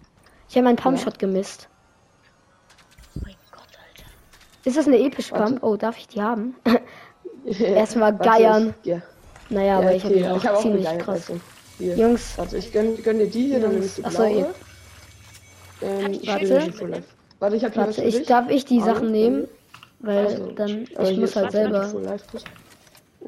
ich 0.49 0.57
habe 0.57 0.65
meinen 0.65 0.77
Pumpshot 0.77 1.19
gemisst. 1.19 1.69
Oh 3.17 3.21
mein 3.25 3.35
Gott, 3.51 3.63
Alter. 3.63 4.09
Ist 4.65 4.77
das 4.79 4.87
eine 4.87 4.99
epische 4.99 5.33
Warte. 5.33 5.45
Pump? 5.53 5.63
Oh, 5.63 5.77
darf 5.77 5.97
ich 5.99 6.09
die 6.09 6.23
haben? 6.23 6.57
Erstmal 7.45 8.17
geiern. 8.17 8.75
ich- 8.83 8.87
Ja, 8.89 9.03
Naja, 9.51 9.67
ja 9.67 9.79
aber 9.79 9.95
ich 9.95 10.05
habe 10.05 10.15
okay. 10.15 10.29
auch 10.31 10.37
ich 10.37 10.47
habe 10.47 10.57
auch 10.57 10.63
ziemlich 10.63 10.85
gegeiert, 10.85 11.03
krass. 11.05 11.31
also. 11.31 11.41
Jungs, 11.81 12.37
Warte, 12.37 12.57
ich 12.57 12.73
gönn, 12.73 13.01
gönn 13.03 13.19
dir 13.19 13.31
die 13.31 13.47
hier, 13.47 13.61
dann 13.61 13.73
Jungs, 13.73 13.99
nimmst 13.99 13.99
du 13.99 14.05
achso, 14.05 14.19
blaue. 14.19 14.39
ihr- 14.39 14.55
Ähm, 15.81 16.13
ich 16.13 16.21
die 16.23 16.27
warte, 16.29 17.05
Warte, 17.41 17.57
ich 17.57 17.65
habe 17.65 17.75
hier 17.75 17.83
was 17.83 17.89
warte, 17.97 18.03
für 18.03 18.09
ich 18.09 18.17
dich. 18.19 18.27
darf 18.27 18.51
ich 18.51 18.65
die 18.65 18.81
Sachen 18.81 19.11
nehmen, 19.13 19.49
weil 20.01 20.27
Also, 20.27 20.53
dann 20.53 20.87
ich 21.03 21.17
muss 21.19 21.37
halt 21.37 21.53
selber. 21.53 21.93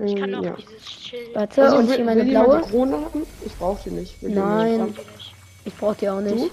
Ich 0.04 0.16
kann 0.16 0.34
auch 0.34 0.42
ja. 0.44 0.56
dieses 0.56 0.90
Schild. 0.90 1.34
Warte, 1.34 1.62
Also, 1.62 1.76
und 1.76 1.88
will, 1.88 1.96
hier 1.96 2.04
meine 2.04 2.24
will 2.24 2.30
blaue. 2.30 2.60
Krone 2.62 2.92
haben? 2.92 3.26
Ich 3.44 3.54
brauche 3.56 3.82
die 3.84 3.90
nicht. 3.90 4.22
Will 4.22 4.30
Nein. 4.30 4.84
nicht. 4.86 5.00
Ich 5.64 5.74
brauch 5.76 5.94
die 5.96 6.08
auch 6.08 6.20
nicht. 6.20 6.36
Du? 6.36 6.50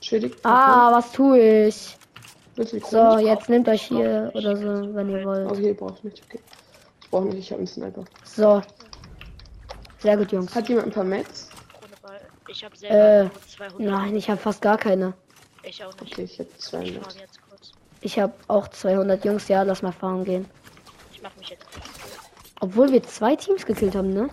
Schädigt. 0.00 0.38
Ah, 0.44 0.90
was 0.92 1.12
tue 1.12 1.66
ich? 1.66 1.96
So, 2.90 3.18
jetzt 3.18 3.48
nehmt 3.48 3.68
euch 3.68 3.82
hier 3.82 4.30
oder 4.34 4.56
so, 4.56 4.94
wenn 4.94 5.08
ihr 5.08 5.24
wollt. 5.24 5.50
Okay, 5.50 5.72
brauch 5.72 5.96
ich 5.96 6.04
nicht. 6.04 6.22
Okay. 6.28 6.40
Ich 7.02 7.10
brauch 7.10 7.24
nicht, 7.24 7.38
ich 7.38 7.50
hab 7.52 7.58
einen 7.58 7.66
Sniper. 7.66 8.04
So. 8.24 8.60
Sehr 10.00 10.16
gut, 10.16 10.32
Jungs. 10.32 10.54
Hat 10.54 10.68
jemand 10.68 10.88
ein 10.88 10.92
paar 10.92 11.04
Mets? 11.04 11.48
Ich 12.48 12.64
habe 12.64 12.74
Äh, 12.74 12.78
selber 12.78 13.30
200. 13.48 13.80
Nein, 13.80 14.16
ich 14.16 14.28
habe 14.28 14.40
fast 14.40 14.60
gar 14.60 14.76
keine. 14.76 15.14
Ich 15.62 15.84
auch 15.84 15.92
nicht. 16.00 16.12
Okay, 16.12 16.22
ich 16.24 16.38
hab 16.38 16.46
Ich 16.48 16.58
200. 16.58 17.02
farm 17.04 17.14
jetzt 17.20 17.38
kurz. 17.48 17.72
Ich 18.00 18.18
habe 18.18 18.32
auch 18.48 18.68
200 18.68 19.24
Jungs. 19.24 19.48
Ja, 19.48 19.62
lass 19.62 19.82
mal 19.82 19.92
fahren 19.92 20.24
gehen. 20.24 20.46
Ich 21.12 21.22
mach 21.22 21.34
mich 21.36 21.50
jetzt. 21.50 21.66
Obwohl 22.60 22.90
wir 22.92 23.02
zwei 23.02 23.36
Teams 23.36 23.64
gekillt 23.66 23.94
haben, 23.94 24.12
ne? 24.12 24.28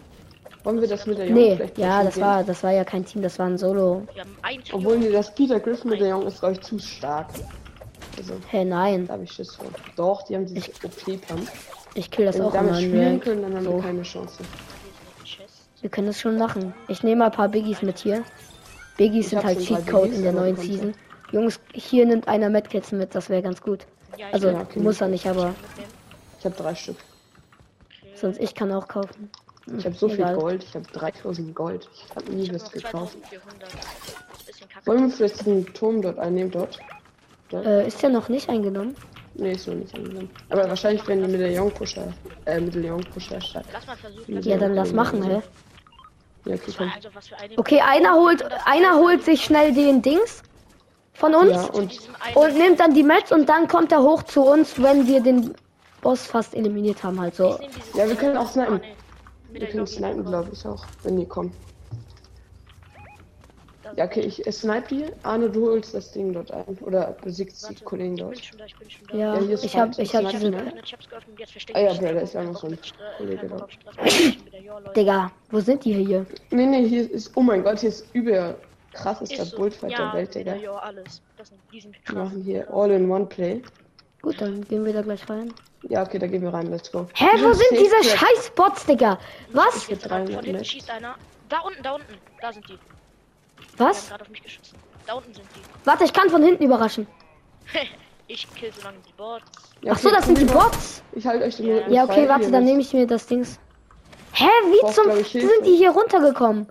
Wollen 0.63 0.81
wir 0.81 0.87
das 0.87 1.05
mit 1.05 1.17
der 1.17 1.27
Jung 1.27 1.35
Nee, 1.35 1.59
ja, 1.77 2.03
das 2.03 2.15
gehen? 2.15 2.23
war, 2.23 2.43
das 2.43 2.63
war 2.63 2.71
ja 2.71 2.83
kein 2.83 3.05
Team, 3.05 3.21
das 3.21 3.39
war 3.39 3.45
ein 3.47 3.57
Solo. 3.57 4.05
Wir 4.13 4.21
haben 4.23 4.35
ein 4.41 4.63
Trio. 4.63 4.77
Obwohl 4.77 4.97
nee, 4.97 5.11
das 5.11 5.33
Peter 5.33 5.59
Griffin 5.59 5.89
mit 5.91 6.01
der 6.01 6.09
Jung 6.09 6.25
ist, 6.27 6.39
glaube 6.39 6.55
ich, 6.55 6.61
zu 6.61 6.77
stark. 6.79 7.27
Also, 8.17 8.33
Hä, 8.49 8.65
nein. 8.65 9.05
da 9.07 9.13
habe 9.13 9.23
ich 9.23 9.31
Schiss 9.31 9.55
vor. 9.55 9.67
Doch, 9.95 10.23
die 10.23 10.35
haben 10.35 10.45
dieses 10.45 10.69
OP-Pump. 10.83 11.47
Ich 11.93 12.09
kill 12.11 12.25
das 12.25 12.35
Wenn 12.35 12.41
wir 12.43 12.47
auch 12.47 12.53
damit 12.53 12.69
immer 12.71 12.79
in 12.79 12.89
spielen 12.89 13.19
können, 13.21 13.41
dann 13.43 13.55
haben 13.55 13.63
So. 13.65 13.75
wir 13.75 13.81
keine 13.83 14.01
Chance. 14.03 14.39
Wir 15.81 15.89
können 15.89 16.07
das 16.07 16.19
schon 16.19 16.37
machen. 16.37 16.73
Ich 16.87 17.03
nehme 17.03 17.17
mal 17.19 17.25
ein 17.25 17.31
paar 17.31 17.49
Biggies 17.49 17.81
mit 17.83 17.99
hier. 17.99 18.23
Biggies 18.97 19.25
Ich 19.25 19.29
sind 19.29 19.43
halt 19.45 19.59
Cheatcode 19.59 20.11
in 20.11 20.23
der 20.23 20.31
neuen 20.33 20.57
Season. 20.57 20.93
Jungs, 21.31 21.59
hier 21.73 22.05
nimmt 22.05 22.27
einer 22.27 22.49
Medkits 22.49 22.91
mit, 22.91 23.13
das 23.13 23.29
wäre 23.29 23.41
ganz 23.41 23.61
gut. 23.61 23.85
Ja, 24.17 24.27
ich 24.27 24.33
Also, 24.33 24.49
Ja, 24.49 24.61
okay. 24.61 24.79
muss 24.79 25.01
er 25.01 25.07
nicht, 25.07 25.27
aber. 25.27 25.53
Ich 26.39 26.45
habe 26.45 26.55
drei 26.55 26.75
Stück. 26.75 26.97
Okay. 28.01 28.11
sonst 28.15 28.39
ich 28.39 28.53
kann 28.55 28.71
auch 28.71 28.87
kaufen. 28.87 29.29
Ich 29.77 29.85
habe 29.85 29.95
so 29.95 30.07
Egal. 30.07 30.27
viel 30.29 30.35
Gold. 30.37 30.63
Ich 30.63 30.73
habe 30.75 30.85
3000 30.93 31.53
Gold. 31.53 31.89
Ich 31.93 32.15
habe 32.15 32.31
nie 32.31 32.43
Ich 32.43 32.53
was 32.53 32.71
gekauft. 32.71 33.17
2400. 33.29 33.67
Ist 33.67 33.75
ein 33.75 34.45
bisschen 34.45 34.69
kacke. 34.69 34.87
Wollen 34.87 35.01
wir 35.01 35.09
vielleicht 35.09 35.45
den 35.45 35.65
Turm 35.73 36.01
dort 36.01 36.17
einnehmen? 36.19 36.51
Dort? 36.51 36.79
Äh, 37.51 37.85
ist 37.87 38.01
der 38.01 38.09
noch 38.09 38.29
nicht 38.29 38.47
eingenommen? 38.49 38.95
Nee, 39.33 39.51
ist 39.51 39.67
noch 39.67 39.75
nicht 39.75 39.93
angenommen. 39.93 40.29
Aber 40.49 40.69
wahrscheinlich 40.69 41.05
werden 41.07 41.25
die 41.25 41.31
Medaillon-Pusher, 41.33 42.13
äh, 42.45 42.59
Medaillon-Pusher 42.61 43.41
stark. 43.41 43.65
Lass 43.73 43.85
mal 43.87 43.97
versuchen. 43.97 44.33
Ja, 44.33 44.39
Ja, 44.39 44.57
dann 44.57 44.73
lass 44.73 44.93
machen, 44.93 45.21
hä? 45.23 45.41
Ja, 46.45 46.55
okay, 46.55 46.71
komm. 46.77 46.91
Also. 46.95 47.09
Okay, 47.57 47.81
einer 47.81 48.13
holt, 48.15 48.43
einer 48.65 48.95
holt 48.95 49.23
sich 49.25 49.43
schnell 49.43 49.73
den 49.73 50.01
Dings 50.01 50.43
von 51.17 51.33
uns 51.35 51.51
Ja, 51.51 51.63
und 51.65 51.99
und 52.35 52.57
nimmt 52.57 52.79
dann 52.79 52.93
die 52.93 53.03
Mets 53.03 53.31
und 53.31 53.47
dann 53.49 53.67
kommt 53.67 53.91
er 53.91 54.01
hoch 54.01 54.23
zu 54.23 54.41
uns, 54.43 54.81
wenn 54.81 55.07
wir 55.07 55.19
den 55.21 55.53
Boss 56.01 56.25
fast 56.25 56.53
eliminiert 56.55 57.03
haben, 57.03 57.19
halt 57.19 57.35
so. 57.35 57.57
Ich 57.59 57.95
Ja, 57.95 58.07
wir 58.07 58.15
können 58.15 58.37
auch 58.37 58.49
snipen. 58.49 58.81
Mit 59.51 59.61
wir 59.61 59.67
können 59.69 59.87
snipen, 59.87 60.25
glaube 60.25 60.49
ich 60.53 60.65
auch, 60.65 60.85
wenn 61.03 61.17
die 61.17 61.25
kommen. 61.25 61.51
Ja, 63.95 64.03
okay, 64.05 64.19
ich 64.19 64.43
snipe 64.53 64.87
die. 64.89 65.05
Arne, 65.23 65.49
du 65.49 65.67
holst 65.67 65.93
das 65.93 66.11
Ding 66.11 66.33
dort 66.33 66.51
ein. 66.51 66.77
Oder 66.81 67.15
besiegst 67.23 67.67
die 67.69 67.83
Kollegen 67.83 68.15
Ich 68.15 68.19
dort. 68.21 68.33
bin 68.33 68.43
schon 68.43 68.57
da, 68.59 68.65
ich 68.65 68.75
bin 68.75 68.89
schon 68.89 69.07
da. 69.07 69.17
Ja, 69.17 69.33
Ja, 69.35 69.39
hier 69.39 69.53
ist 69.55 69.63
ich 69.63 69.77
hab, 69.77 69.97
ich 69.97 70.15
hab 70.15 70.29
diese. 70.29 70.49
ne? 70.51 70.73
Ich 70.83 70.93
hab's 70.93 71.09
geöffnet, 71.09 71.39
jetzt 71.39 71.51
verstecke 71.53 71.79
Ah 71.79 71.81
ja, 71.83 71.91
ich 71.93 71.99
Bro, 71.99 72.13
da 72.13 72.19
ist 72.19 72.33
ja 72.33 72.43
noch 72.43 72.57
so 72.59 72.67
ein 72.67 72.77
Kollege 73.17 73.47
da. 73.47 73.67
Digga, 74.93 75.31
wo 75.51 75.59
sind 75.61 75.85
die 75.85 75.93
hier? 75.93 76.25
Nee, 76.51 76.65
nee, 76.65 76.87
hier 76.87 77.09
ist. 77.09 77.31
Oh 77.35 77.41
mein 77.41 77.63
Gott, 77.63 77.79
hier 77.79 77.89
ist 77.89 78.05
über 78.13 78.55
krassester 78.97 79.43
Ist 79.43 79.51
so. 79.51 79.57
Bullfight 79.57 79.91
ja, 79.91 79.97
der 79.97 80.13
Welt, 80.13 80.35
Digga. 80.35 80.55
Jo, 80.55 80.73
alles. 80.73 81.21
Das 81.37 81.49
sind, 81.49 81.59
die 81.71 81.81
sind 81.81 81.93
Wir 81.93 82.01
krass. 82.01 82.15
machen 82.15 82.41
hier 82.43 82.67
All-in-One-Play. 82.73 83.61
Gut, 84.21 84.41
dann 84.41 84.61
gehen 84.67 84.83
wir 84.83 84.93
da 84.93 85.01
gleich 85.01 85.29
rein. 85.29 85.53
Ja, 85.89 86.03
okay, 86.03 86.19
da 86.19 86.27
gehen 86.27 86.41
wir 86.41 86.53
rein, 86.53 86.69
let's 86.69 86.91
go. 86.91 87.07
Hä, 87.13 87.27
wo 87.41 87.53
sind 87.53 87.71
diese 87.71 87.95
Safe 88.03 88.17
scheiß 88.17 88.51
Bots, 88.55 88.85
Digga? 88.85 89.19
Was? 89.53 89.83
Für 89.83 89.91
Jetzt 89.91 90.09
300 90.09 90.35
von 90.35 90.43
hinten 90.43 90.65
schießt 90.65 90.89
einer. 90.89 91.15
Da 91.49 91.59
unten, 91.59 91.81
da 91.83 91.93
unten. 91.93 92.13
Da 92.41 92.51
sind 92.51 92.67
die. 92.67 92.73
Die 92.73 93.79
Was? 93.79 94.01
haben 94.03 94.09
gerade 94.09 94.23
auf 94.23 94.29
mich 94.29 94.43
geschossen. 94.43 94.77
Da 95.05 95.13
unten 95.13 95.33
sind 95.33 95.47
die. 95.55 95.61
Warte, 95.85 96.03
ich 96.03 96.13
kann 96.13 96.29
von 96.29 96.43
hinten 96.43 96.63
überraschen. 96.63 97.07
ich 98.27 98.53
kill 98.55 98.71
so 98.73 98.81
lange 98.81 98.97
die 99.07 99.13
Bots. 99.13 99.43
Ja, 99.81 99.93
Ach 99.93 99.99
so, 99.99 100.09
okay, 100.09 100.17
das 100.17 100.25
sind 100.25 100.37
die 100.39 100.45
Bots. 100.45 101.03
Ich 101.13 101.25
halte 101.25 101.45
euch 101.45 101.55
den 101.57 101.67
Ja. 101.67 101.87
Ja, 101.87 102.03
okay, 102.03 102.27
warte, 102.27 102.51
dann 102.51 102.65
nehme 102.65 102.81
ich 102.81 102.93
mir 102.93 103.07
das 103.07 103.27
Dings. 103.27 103.59
Hä, 104.33 104.45
wie 104.65 104.81
Braucht, 104.81 104.95
zum 104.95 105.17
ich, 105.17 105.29
sind 105.29 105.65
die 105.65 105.75
hier 105.77 105.91
runtergekommen? 105.91 106.67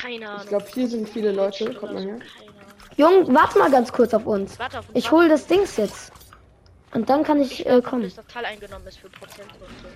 Keine 0.00 0.28
Ahnung. 0.28 0.40
Ich 0.42 0.48
glaube, 0.48 0.64
hier 0.72 0.88
sind 0.88 1.08
viele 1.08 1.32
Leute. 1.32 1.74
Kommt 1.74 1.94
mal 1.94 2.02
her. 2.02 2.18
Jung, 2.96 3.32
warte 3.34 3.58
mal 3.58 3.70
ganz 3.70 3.92
kurz 3.92 4.14
auf 4.14 4.26
uns. 4.26 4.58
Warte 4.58 4.78
auf 4.78 4.88
uns. 4.88 4.96
Ich 4.98 5.04
warte. 5.06 5.16
hole 5.16 5.28
das 5.28 5.46
Dings 5.46 5.76
jetzt. 5.76 6.12
Und 6.94 7.08
dann 7.10 7.22
kann 7.22 7.40
ich 7.40 7.60
Ich 7.60 7.66
äh, 7.66 7.82
kommen. 7.82 8.02
dass 8.02 8.14
das 8.14 8.26
Teil 8.26 8.44
eingenommen 8.44 8.86
ist 8.86 8.98
für 8.98 9.08
Prozent 9.10 9.48
und 9.60 9.68
so. 9.82 9.88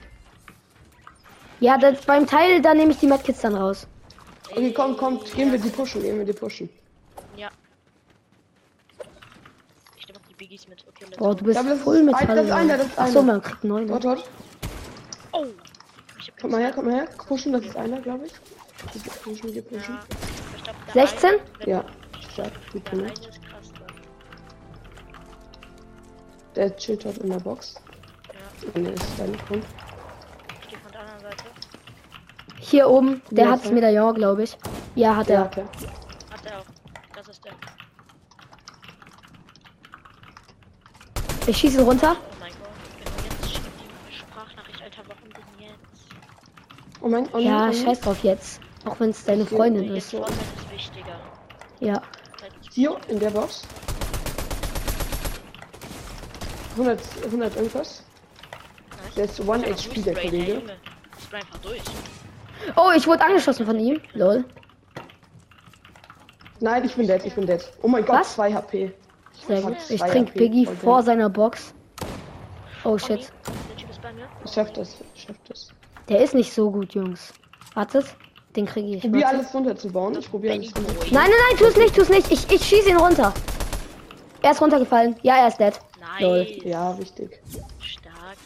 Ja, 1.60 1.78
das, 1.78 2.00
beim 2.04 2.26
Teil, 2.26 2.60
da 2.60 2.74
nehme 2.74 2.90
ich 2.92 2.98
die 2.98 3.06
Medkits 3.06 3.40
dann 3.40 3.54
raus. 3.54 3.86
Okay, 4.50 4.72
komm, 4.72 4.96
kommt, 4.96 5.32
gehen 5.34 5.50
wir 5.52 5.58
die 5.58 5.70
pushen, 5.70 6.02
gehen 6.02 6.18
wir 6.18 6.24
die 6.24 6.32
pushen. 6.32 6.68
Ja. 7.36 7.48
Ich 9.96 10.06
nehme 10.06 10.18
auch 10.18 10.28
die 10.28 10.34
Biggies 10.34 10.68
mit. 10.68 10.84
Okay, 10.86 11.06
Boah, 11.16 11.34
du 11.34 11.44
bist 11.44 11.54
Ja, 11.54 11.60
aber 11.60 11.70
das 11.70 11.78
ist 11.78 11.84
voll 11.84 11.98
ein- 11.98 12.04
Metall. 12.06 12.26
das 12.36 12.46
ist 12.46 12.52
einer, 12.52 12.76
das 12.76 12.86
ist 12.88 12.92
Ach 12.98 13.06
so, 13.08 13.20
einer. 13.20 13.32
man 13.32 13.42
kriegt 13.42 13.64
neun. 13.64 13.86
Dort, 13.88 14.04
dort. 14.04 14.24
Oh! 15.32 15.46
Ich 16.20 16.28
hab 16.28 16.40
Kommt 16.40 16.52
mal 16.52 16.60
her, 16.60 16.72
kommt 16.72 16.86
mal 16.88 16.94
her. 16.96 17.08
Pushen, 17.26 17.52
das 17.52 17.64
ist 17.64 17.76
einer, 17.76 18.00
glaube 18.00 18.26
ich. 18.26 18.32
Pushen, 19.22 19.54
wir 19.54 19.62
pushen. 19.62 19.94
Ja, 19.94 20.04
ich 20.56 20.62
glaub, 20.64 20.76
der 20.86 20.94
16? 21.06 21.30
Eine, 21.30 21.40
wenn 21.58 21.68
Ja, 21.70 21.84
stark. 22.32 22.52
Gut 22.72 22.86
Der 22.86 22.92
gemacht. 22.92 23.28
da. 23.28 23.34
Der 26.54 26.76
chillt 26.76 27.04
dort 27.04 27.18
in 27.18 27.30
der 27.30 27.38
Box. 27.40 27.74
Ja, 28.32 28.70
Und 28.74 28.86
ist 28.88 29.02
ich 29.08 29.16
der 30.92 31.00
anderen 31.00 31.20
Seite. 31.22 31.44
Hier 32.60 32.88
oben, 32.88 33.22
der 33.30 33.44
Ja, 33.46 33.50
hat 33.52 33.58
das 33.60 33.66
voll. 33.66 33.74
Medaillon, 33.74 34.14
glaube 34.14 34.42
ich. 34.44 34.56
Ja, 34.94 35.16
hat 35.16 35.28
Ja, 35.28 35.34
er. 35.42 35.46
okay. 35.46 35.64
Hat 36.30 36.46
er 36.46 36.58
auch. 36.58 36.64
Das 37.14 37.28
ist 37.28 37.44
der. 37.44 37.52
Ich 41.46 41.56
schieße 41.58 41.78
ihn 41.80 41.84
runter. 41.84 42.16
Oh 42.20 42.34
mein 42.40 42.52
Gott. 42.52 42.68
Genau 42.98 43.16
jetzt 43.24 43.50
schickt 43.52 43.66
die 44.10 44.14
Sprachnachricht, 44.16 44.82
Alter. 44.82 45.02
Warum 45.08 45.30
denn 45.32 45.68
jetzt? 45.68 46.06
Oh 47.00 47.08
mein, 47.08 47.28
oh 47.34 47.38
Ja, 47.38 47.68
oh 47.68 47.72
scheiß 47.72 48.00
drauf 48.00 48.22
jetzt. 48.22 48.60
Auch 48.84 48.98
wenn 48.98 49.10
es 49.10 49.24
deine 49.24 49.46
Freundin 49.46 49.94
ist. 49.94 50.10
Fortnite 50.10 50.40
ist 50.56 50.72
wichtiger. 50.72 51.20
Ja. 51.80 52.02
Hier, 52.72 52.96
in 53.08 53.18
der 53.18 53.30
Box. 53.30 53.62
100, 56.72 57.00
100 57.24 57.56
irgendwas. 57.56 58.02
Nice. 59.04 59.14
Der 59.14 59.24
ist 59.24 59.40
1 59.40 59.62
Ich 59.66 59.86
hab 59.86 59.92
HP, 59.92 60.02
der 60.02 60.14
Kollege. 60.14 60.62
Oh, 62.76 62.90
ich 62.96 63.06
wurde 63.06 63.24
angeschossen 63.24 63.66
von 63.66 63.78
ihm. 63.78 64.00
Lol. 64.14 64.44
Nein, 66.60 66.84
ich 66.84 66.94
bin 66.94 67.06
dead, 67.06 67.24
ich 67.24 67.34
bin 67.34 67.46
dead. 67.46 67.60
Oh 67.82 67.88
mein 67.88 68.04
Gott, 68.04 68.20
Was? 68.20 68.34
2 68.34 68.54
HP. 68.54 68.94
Sehr 69.46 69.62
gut. 69.62 69.76
Ich 69.88 70.00
trinke 70.00 70.32
Biggie 70.32 70.66
voll 70.66 70.76
vor 70.76 71.02
seiner 71.02 71.28
Box. 71.28 71.74
Oh 72.84 72.96
shit. 72.98 73.32
Ich 74.44 74.52
schaff 74.52 74.72
das, 74.72 74.96
ich 75.14 75.22
schaff 75.22 75.36
das. 75.48 75.68
Der 76.08 76.20
ist 76.20 76.34
nicht 76.34 76.52
so 76.52 76.70
gut, 76.70 76.94
Jungs. 76.94 77.32
Wartet. 77.74 78.06
Den 78.56 78.66
kriege 78.66 78.96
ich. 78.96 79.00
Probier 79.02 79.22
Warte. 79.24 79.36
alles 79.38 79.54
runterzubauen. 79.54 80.18
Ich 80.18 80.30
probiere 80.30 80.54
alles 80.54 80.74
runter. 80.76 80.92
Nein, 80.92 81.12
nein, 81.12 81.30
nein, 81.30 81.58
tu 81.58 81.64
es 81.64 81.76
nicht, 81.76 81.94
tu 81.94 82.02
es 82.02 82.08
nicht. 82.10 82.30
Ich, 82.30 82.50
ich 82.50 82.62
schieße 82.62 82.90
ihn 82.90 82.96
runter. 82.98 83.32
Er 84.42 84.50
ist 84.50 84.60
runtergefallen. 84.60 85.16
Ja, 85.22 85.36
er 85.38 85.48
ist 85.48 85.58
dead. 85.58 85.74
Lol. 86.20 86.40
Nice. 86.44 86.64
Ja, 86.64 86.98
wichtig. 86.98 87.40
Stark. 87.80 88.36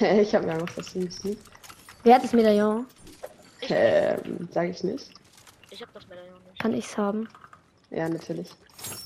Nice. 0.00 0.18
ich 0.28 0.34
hab 0.34 0.44
mir 0.44 0.52
Angst, 0.52 0.78
dass 0.78 0.92
du 0.92 1.00
nicht. 1.00 1.18
Wer 2.04 2.14
hat 2.14 2.24
das 2.24 2.32
Medaillon? 2.32 2.86
Ähm, 3.68 4.48
sag 4.50 4.68
ich 4.70 4.82
nicht. 4.84 5.10
Ich 5.70 5.82
hab 5.82 5.92
das 5.92 6.06
Medaillon 6.08 6.34
nicht. 6.48 6.58
Kann 6.60 6.72
ich's 6.74 6.96
haben? 6.96 7.28
Ja, 7.90 8.08
natürlich. 8.08 8.48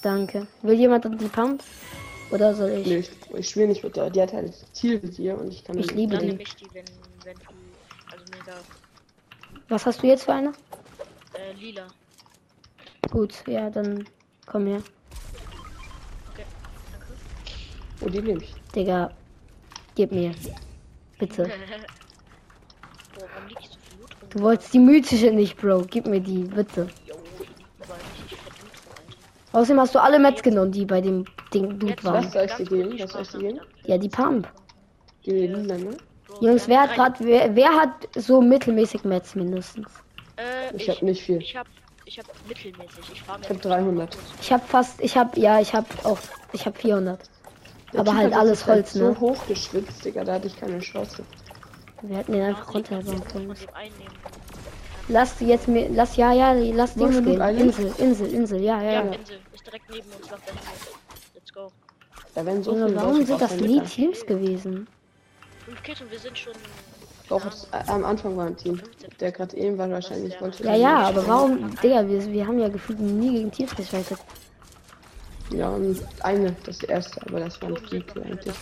Danke. 0.03 0.47
Will 0.63 0.75
jemand 0.79 1.05
die 1.21 1.29
Pump? 1.29 1.63
Oder 2.31 2.55
soll 2.55 2.71
ich? 2.71 2.87
Nö, 2.87 2.97
ich, 2.99 3.11
ich 3.35 3.49
spiele 3.49 3.69
nicht 3.69 3.83
mit 3.83 3.97
der. 3.97 4.11
Die 4.11 4.21
hat 4.21 4.33
halt 4.33 4.53
Zielvisier 4.73 5.39
und 5.39 5.49
ich 5.53 5.65
kann 5.65 5.79
Ich 5.79 5.87
nicht- 5.87 5.97
liebe 5.97 6.13
Dann 6.15 6.23
die. 6.25 6.31
nehme 6.33 6.43
ich 6.43 6.55
die, 6.57 6.67
wenn, 6.75 6.85
wenn 7.25 7.35
du. 7.37 7.41
Mega. 8.31 8.55
Was 9.69 9.87
hast 9.87 10.03
du 10.03 10.07
jetzt 10.07 10.25
für 10.25 10.35
eine? 10.35 10.53
Äh, 11.35 11.53
lila. 11.59 11.87
Gut, 13.11 13.47
ja, 13.47 13.71
dann 13.71 14.09
komm 14.47 14.67
her. 14.67 14.83
Okay. 16.33 16.45
Danke. 16.93 17.07
Oh, 18.01 18.09
die 18.09 18.21
nehme 18.21 18.43
ich. 18.43 18.55
Digga, 18.75 19.11
gib 19.95 20.13
mir. 20.13 20.35
Bitte. 21.19 21.45
Boah, 23.15 23.29
warum 23.35 23.49
liegt 23.49 23.65
so 23.65 23.79
viel 23.81 24.01
Loot 24.01 24.11
rum? 24.23 24.31
Du 24.31 24.41
wolltest 24.41 24.75
die 24.75 24.79
mythische 24.79 25.31
nicht, 25.31 25.57
Bro. 25.57 25.87
Gib 25.91 26.07
mir 26.07 26.21
die, 26.21 26.45
bitte. 26.45 26.89
Jo. 27.07 27.15
Außerdem 29.53 29.81
hast 29.81 29.95
du 29.95 30.03
alle 30.03 30.19
Mets 30.19 30.43
genommen, 30.43 30.73
die 30.73 30.85
bei 30.85 31.01
dem 31.01 31.25
Ding 31.53 31.81
Jetzt 31.87 32.05
waren. 32.05 32.25
Was 32.25 32.33
soll 32.33 32.45
ich 32.45 32.53
dir 32.55 32.65
geben? 32.65 32.99
Was 33.01 33.13
soll 33.13 33.23
ich 33.23 33.29
dir 33.29 33.39
geben? 33.39 33.61
Ja, 33.85 33.99
die 33.99 34.09
Pump. 34.09 34.49
Die 35.25 35.31
lila, 35.33 35.79
ne? 35.79 35.97
Jungs, 36.41 36.69
wer 36.69 36.83
hat 36.83 36.95
grad, 36.95 37.15
wer, 37.21 37.55
wer 37.57 37.71
hat 37.71 37.91
so 38.15 38.41
mittelmäßig 38.41 39.05
Mets 39.05 39.35
mindestens? 39.35 39.87
Äh, 40.37 40.75
Ich 40.77 40.89
ich, 40.89 40.91
hab 40.97 41.03
nicht 41.03 41.23
viel. 41.23 41.39
ich 41.39 41.57
hab, 41.57 41.67
ich 42.05 42.19
hab 42.19 42.27
mittelmäßig. 42.49 43.13
Ich 43.13 43.23
fahr 43.23 43.39
mir 43.39 43.45
Ich 43.45 43.51
hab 43.51 43.63
300. 43.63 44.19
Ich 44.41 44.53
hab 44.53 44.69
fast, 44.69 45.01
ich 45.01 45.17
hab, 45.17 45.37
ja, 45.37 45.61
ich 45.61 45.75
hab 45.75 45.87
auch, 46.05 46.19
ich 46.53 46.67
hab 46.67 46.77
400. 46.79 47.21
Der 47.93 48.01
Aber 48.01 48.11
Typ 48.13 48.21
halt 48.21 48.35
alles 48.35 48.67
halt 48.67 48.77
Holz, 48.85 48.95
ne? 48.95 49.15
So 49.15 49.21
hoch 49.21 49.47
geschwitzt, 49.47 50.05
Digga, 50.05 50.25
da 50.25 50.35
hatte 50.35 50.47
ich 50.47 50.57
keine 50.61 50.79
Chance. 50.81 51.25
Wir 52.03 52.19
hätten 52.19 52.33
den 52.33 52.43
einfach 52.43 52.71
von 52.71 52.83
können. 52.85 53.55
Lass 55.09 55.41
jetzt 55.41 55.67
mir, 55.69 55.89
lass 55.89 56.17
ja, 56.17 56.33
ja, 56.33 56.53
lass 56.53 56.97
wir 56.97 57.09
gehen. 57.09 57.41
Insel, 57.41 57.93
Insel, 57.99 58.27
Insel, 58.33 58.61
ja, 58.61 58.83
ja, 58.83 58.93
Ja, 58.93 59.05
ja. 59.05 59.13
Insel 59.13 59.41
ist 59.55 59.67
direkt 59.67 59.91
neben 59.91 60.11
uns. 60.13 60.31
Lauf 60.31 60.41
dahin. 60.45 60.61
Let's 61.35 61.53
go. 61.53 61.73
Da 62.35 62.45
werden 62.45 62.63
so 62.63 62.73
Junge, 62.73 62.87
viele 62.89 62.97
warum 62.97 63.13
Leute 63.15 63.27
sind 63.27 63.41
das 63.41 63.57
nie. 63.57 63.81
Teams 63.81 64.27
gewesen? 64.27 64.87
Fünf 65.69 65.83
Kills 65.83 66.01
und 66.01 66.11
wir 66.11 66.19
sind 66.19 66.39
schon. 66.39 66.55
Doch, 67.29 67.45
es, 67.45 67.65
äh, 67.73 67.91
am 67.91 68.03
Anfang 68.07 68.35
war 68.39 68.47
ein 68.47 68.57
Team. 68.57 68.81
Der 69.21 69.33
gerade 69.33 69.55
eben 69.55 69.77
war 69.77 69.91
wahrscheinlich. 69.91 70.41
Wollte 70.41 70.65
Ja, 70.65 70.75
ja, 70.75 70.97
aber 71.09 71.27
warum, 71.27 71.77
Digga, 71.83 72.09
wir, 72.09 72.25
wir 72.33 72.47
haben 72.47 72.59
ja 72.59 72.69
gefühlt 72.71 72.99
nie 73.01 73.33
gegen 73.33 73.51
Teams 73.53 73.77
gefightet. 73.77 74.19
Ja, 75.51 75.69
und 75.69 76.03
eine, 76.21 76.57
das 76.65 76.83
erste, 76.85 77.21
aber 77.27 77.41
das 77.41 77.61
war 77.61 77.69
ein 77.69 77.77
Freak 77.77 78.17
eigentlich. 78.17 78.55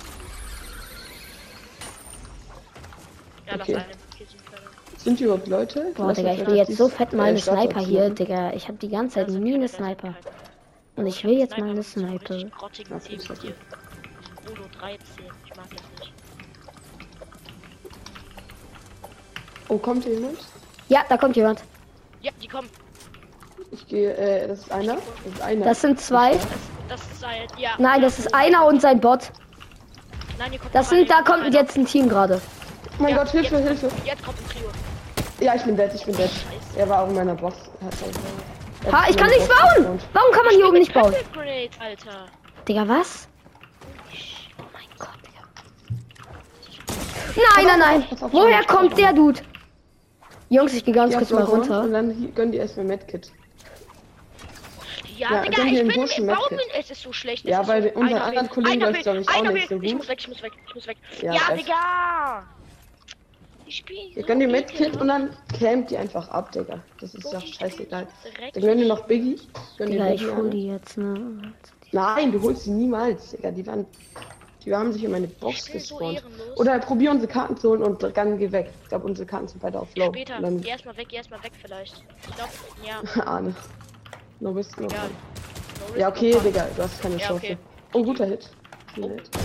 Ja, 3.46 3.54
Okay. 3.54 3.78
Sind 4.98 5.18
hier 5.18 5.28
überhaupt 5.28 5.46
Leute? 5.46 5.92
Boah, 5.94 6.12
Digga, 6.12 6.32
ich 6.32 6.44
will 6.44 6.56
jetzt 6.56 6.76
so 6.76 6.88
fett 6.88 7.12
mal 7.12 7.26
äh, 7.26 7.28
eine 7.28 7.38
Sniper 7.38 7.78
hier. 7.80 8.10
Digga. 8.10 8.52
Ich 8.54 8.66
habe 8.66 8.78
die 8.78 8.88
ganze 8.88 9.14
Zeit 9.14 9.28
nie 9.28 9.54
eine 9.54 9.68
Sniper. 9.68 10.14
keine. 10.14 10.16
Und 10.96 11.06
ich 11.06 11.22
will 11.22 11.38
jetzt 11.38 11.56
mal 11.56 11.70
eine 11.70 11.84
Sniper. 11.84 12.34
richtig 12.34 12.52
grottigen 12.52 12.90
Ja, 12.90 12.98
Team 12.98 13.18
das 13.18 13.28
mit 13.28 13.38
ist 13.38 13.42
dir. 13.44 13.54
Olo 14.50 14.62
13. 14.80 14.98
Ich 15.44 15.56
mag 15.56 15.66
das 15.70 15.82
nicht. 16.00 16.12
Oh, 19.68 19.78
kommt 19.78 20.04
hier 20.04 20.14
jemand? 20.14 20.38
Ja, 20.88 21.04
da 21.08 21.16
kommt 21.16 21.36
jemand. 21.36 21.62
Ja, 22.22 22.30
die 22.42 22.48
kommen. 22.48 22.68
Ich 23.72 23.86
gehe, 23.88 24.14
äh, 24.16 24.46
das 24.48 24.60
ist 24.60 24.72
einer. 24.72 24.94
Das 24.94 25.32
ist 25.34 25.42
einer. 25.42 25.64
Das 25.64 25.80
sind 25.80 26.00
zwei. 26.00 26.32
Das, 26.32 26.40
das 26.88 27.00
ist 27.12 27.26
halt. 27.26 27.50
Ja. 27.58 27.70
Nein, 27.78 28.00
das 28.02 28.18
ist 28.18 28.34
einer 28.34 28.64
und 28.66 28.80
sein 28.80 29.00
Bot. 29.00 29.32
Nein, 30.38 30.50
hier 30.50 30.60
kommt 30.60 30.74
Das 30.74 30.88
sind, 30.88 31.10
da 31.10 31.22
kommt 31.22 31.42
einer. 31.44 31.54
jetzt 31.54 31.76
ein 31.76 31.86
Team 31.86 32.08
gerade. 32.08 32.40
oh 32.98 33.02
mein 33.02 33.10
Ja, 33.10 33.18
Gott, 33.18 33.30
Hilfe, 33.30 33.56
jetzt- 33.56 33.80
Hilfe. 33.80 33.90
Jetzt 34.04 34.24
kommt 34.24 34.38
ein 34.38 34.48
Trio. 34.50 34.68
Ja, 35.40 35.54
ich 35.54 35.62
bin 35.64 35.76
dead, 35.76 35.90
ich 35.94 36.04
bin 36.04 36.14
dead. 36.16 36.30
Scheiße. 36.30 36.78
Er 36.78 36.88
war 36.88 37.02
auch 37.02 37.08
in 37.08 37.14
meiner. 37.14 37.32
Hat 37.32 37.42
er 38.84 38.92
Ha, 38.92 39.06
ich 39.10 39.16
kann 39.16 39.26
meine 39.28 39.38
nicht 39.40 39.48
Box 39.48 39.60
bauen! 39.84 39.98
Warum 40.12 40.32
kann 40.32 40.44
man 40.44 40.54
hier 40.54 40.68
oben 40.68 40.78
nicht 40.78 40.94
bauen? 40.94 41.12
Grenade, 41.32 41.70
Alter. 41.80 42.26
Digga, 42.68 42.86
was? 42.86 43.26
Oh 44.58 44.62
mein 44.72 44.84
Gott, 44.96 45.08
Digga. 45.26 45.42
Nein, 47.56 47.66
nein, 47.66 47.78
nein. 47.80 48.30
Woher 48.30 48.62
kommt 48.64 48.96
der 48.96 49.12
Dude? 49.12 49.40
Jungs, 50.48 50.74
ich 50.74 50.84
gehe 50.84 50.94
ganz 50.94 51.12
Ja, 51.12 51.18
kurz 51.18 51.30
so 51.30 51.34
mal 51.36 51.44
runter. 51.44 51.82
Und 51.82 51.92
dann 51.92 52.34
gönn 52.34 52.52
die 52.52 52.58
erstmal 52.58 52.86
Medkit. 52.86 53.30
Ja, 55.16 55.30
Ja, 55.32 55.42
Digga, 55.42 55.62
ich 55.64 55.72
bin 55.86 55.88
Busch 56.00 56.18
im 56.18 56.26
Baum. 56.26 56.36
Es 56.78 56.90
ist 56.90 57.02
so 57.02 57.12
schlecht. 57.12 57.44
es 57.44 57.50
Ja, 57.50 57.66
weil 57.66 57.82
so, 57.84 57.88
unseren 57.98 58.16
einer 58.18 58.24
anderen 58.24 58.48
Kollegen 58.50 58.82
einer 58.82 58.92
läuft's, 58.92 59.06
will- 59.06 59.22
glaub 59.22 59.34
ich, 59.34 59.48
auch 59.48 59.52
nicht 59.52 59.68
so 59.68 59.74
Ich 59.80 59.90
gut. 59.92 59.98
muss 60.00 60.08
weg, 60.08 60.18
ich 60.20 60.28
muss 60.28 60.42
weg, 60.42 60.52
ich 60.68 60.74
muss 60.74 60.86
weg. 60.86 60.96
Ja, 61.22 61.32
Ja. 61.34 61.40
Digga. 61.56 62.42
Ich 63.68 63.76
spiele 63.78 64.00
Ihr 64.14 64.22
gönnt 64.22 64.40
die 64.42 64.46
Medkit 64.46 64.96
und 65.00 65.08
dann 65.08 65.30
campt 65.58 65.90
die 65.90 65.96
einfach 65.96 66.28
ab, 66.28 66.52
Digga. 66.52 66.78
Das 67.00 67.14
ist 67.14 67.24
doch 67.32 67.44
scheißegal. 67.44 68.06
Dann 68.54 68.62
gönn 68.62 68.78
dir 68.78 68.86
noch 68.86 69.06
Biggie. 69.06 69.40
Gönn 69.78 69.88
dir 69.90 69.94
Digga, 69.94 70.12
ich 70.14 70.20
Biggie 70.20 70.36
hol 70.36 70.50
die 70.50 70.66
jetzt, 70.68 70.98
ne? 70.98 71.52
Nein, 71.92 72.30
du 72.32 72.42
holst 72.42 72.64
sie 72.64 72.70
niemals, 72.70 73.30
Digga. 73.30 73.50
Die 73.50 73.66
waren. 73.66 73.86
Die 74.66 74.74
haben 74.74 74.92
sich 74.92 75.04
in 75.04 75.12
meine 75.12 75.28
Box 75.28 75.64
so 75.66 75.72
gespawnt. 75.72 76.16
ehrenlos. 76.16 76.56
Oder 76.58 76.78
probier 76.80 77.12
unsere 77.12 77.32
Karten 77.32 77.56
zu 77.56 77.70
holen 77.70 77.82
und 77.84 78.02
dann 78.16 78.36
geh 78.38 78.50
weg. 78.50 78.70
Ich 78.82 78.88
glaube, 78.88 79.06
unsere 79.06 79.24
Karten 79.24 79.46
sind 79.46 79.62
beide 79.62 79.78
auf 79.80 79.88
Low. 79.94 80.06
Später. 80.12 80.40
Dann 80.40 80.60
Geh 80.60 80.68
erstmal 80.70 80.96
weg, 80.96 81.06
geh 81.08 81.16
erstmal 81.16 81.40
weg 81.44 81.52
vielleicht. 81.60 82.04
Ich 82.28 82.34
glaube, 82.36 82.50
ja. 82.84 83.22
Ahne. 83.24 83.54
No 84.40 84.52
bist 84.52 84.78
no 84.80 84.86
Egal. 84.88 84.98
fun. 85.06 85.10
No 85.78 85.86
risk, 85.86 85.98
Ja, 85.98 86.08
okay, 86.08 86.32
no. 86.34 86.40
Digga, 86.40 86.66
du 86.76 86.82
hast 86.82 87.00
keine 87.00 87.16
Ja, 87.16 87.28
Chance. 87.28 87.34
okay. 87.44 87.58
Oh, 87.94 88.02
guter 88.02 88.26
Hit. 88.26 88.50
Guter 88.96 89.08
Hit. 89.14 89.30
Oh, 89.34 89.38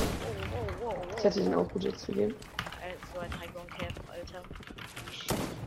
oh, 0.83 0.87
oh, 0.87 0.93
oh. 0.97 1.15
Ich 1.17 1.23
hätte 1.23 1.41
den 1.41 1.53
auch 1.53 1.69
gut 1.69 1.83
jetzt 1.83 2.05
gegeben. 2.07 2.33
So 3.13 3.19
ein 3.19 3.29
High 3.39 3.53
Ground 3.53 3.69
Camp, 3.69 3.93
Alter. 4.11 4.41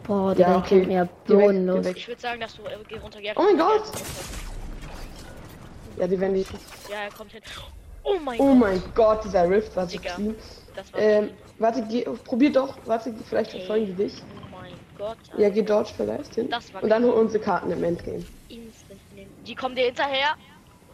Boah, 0.06 0.34
Digga, 0.34 0.48
Ja, 0.48 0.54
die 0.54 0.58
okay. 0.58 0.68
kennt 0.80 0.88
mir 0.88 1.08
Geh 1.26 1.34
bodenlos. 1.34 1.84
geh. 1.86 1.92
Ich 1.92 2.08
würde 2.08 2.20
sagen, 2.20 2.40
dass 2.40 2.54
du 2.56 2.62
äh, 2.64 2.76
geh 2.88 2.98
runter. 2.98 3.20
Ja, 3.20 3.32
Oh 3.36 3.42
mein 3.42 3.56
Gott. 3.56 3.84
Ja, 5.96 6.06
die 6.08 6.18
werden 6.20 6.34
die. 6.34 6.44
Ja, 6.90 7.02
er 7.04 7.10
kommt 7.10 7.30
hin. 7.32 7.42
Oh 8.04 8.18
mein 8.20 8.38
Oh 8.38 8.48
Gott. 8.50 8.56
mein 8.58 8.82
Gott, 8.94 9.24
dieser 9.24 9.48
Rift 9.48 9.74
war 9.76 9.86
so 9.86 9.98
Digga. 9.98 10.14
clean. 10.14 10.36
War 10.92 11.00
Ähm, 11.00 11.30
warte, 11.58 11.82
geh, 11.88 12.02
probier 12.02 12.52
doch. 12.52 12.78
Warte, 12.86 13.14
vielleicht 13.28 13.52
verfolgen 13.52 13.86
die 13.86 13.94
dich. 13.94 14.22
Oh 14.22 14.56
mein 14.56 14.74
Gott. 14.96 15.18
Ja, 15.38 15.48
geh 15.48 15.62
dort 15.62 15.88
vielleicht 15.88 16.34
hin. 16.34 16.50
Das 16.50 16.72
war 16.74 16.82
Und 16.82 16.90
dann 16.90 17.04
hol 17.04 17.12
unsere 17.12 17.42
Karten 17.42 17.70
im 17.70 17.82
Endgame. 17.82 18.24
Instant. 18.48 19.00
Die 19.46 19.54
kommen 19.54 19.74
dir 19.74 19.86
hinterher. 19.86 20.36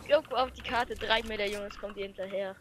Irgendwo 0.08 0.36
auf 0.36 0.50
die 0.52 0.62
Karte. 0.62 0.94
Drei 0.94 1.22
Meter 1.22 1.46
Jungs 1.46 1.78
kommen 1.78 1.94
dir 1.94 2.06
hinterher. 2.06 2.56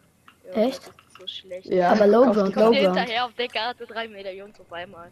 Junge, 0.45 0.67
Echt? 0.67 0.87
Das 0.87 0.95
ist 1.07 1.19
so 1.19 1.27
schlecht. 1.27 1.67
Ja, 1.67 1.91
Aber 1.91 2.07
Low 2.07 2.25
auf 2.25 2.43
die 2.43 2.53
Kommen 2.53 2.73
dir 2.73 2.79
hinterher 2.81 3.25
auf 3.25 3.33
der 3.33 3.47
Karte. 3.47 3.85
Drei 3.85 4.07
Meter 4.07 4.31
Jungs 4.31 4.59
auf 4.59 4.71
einmal. 4.71 5.11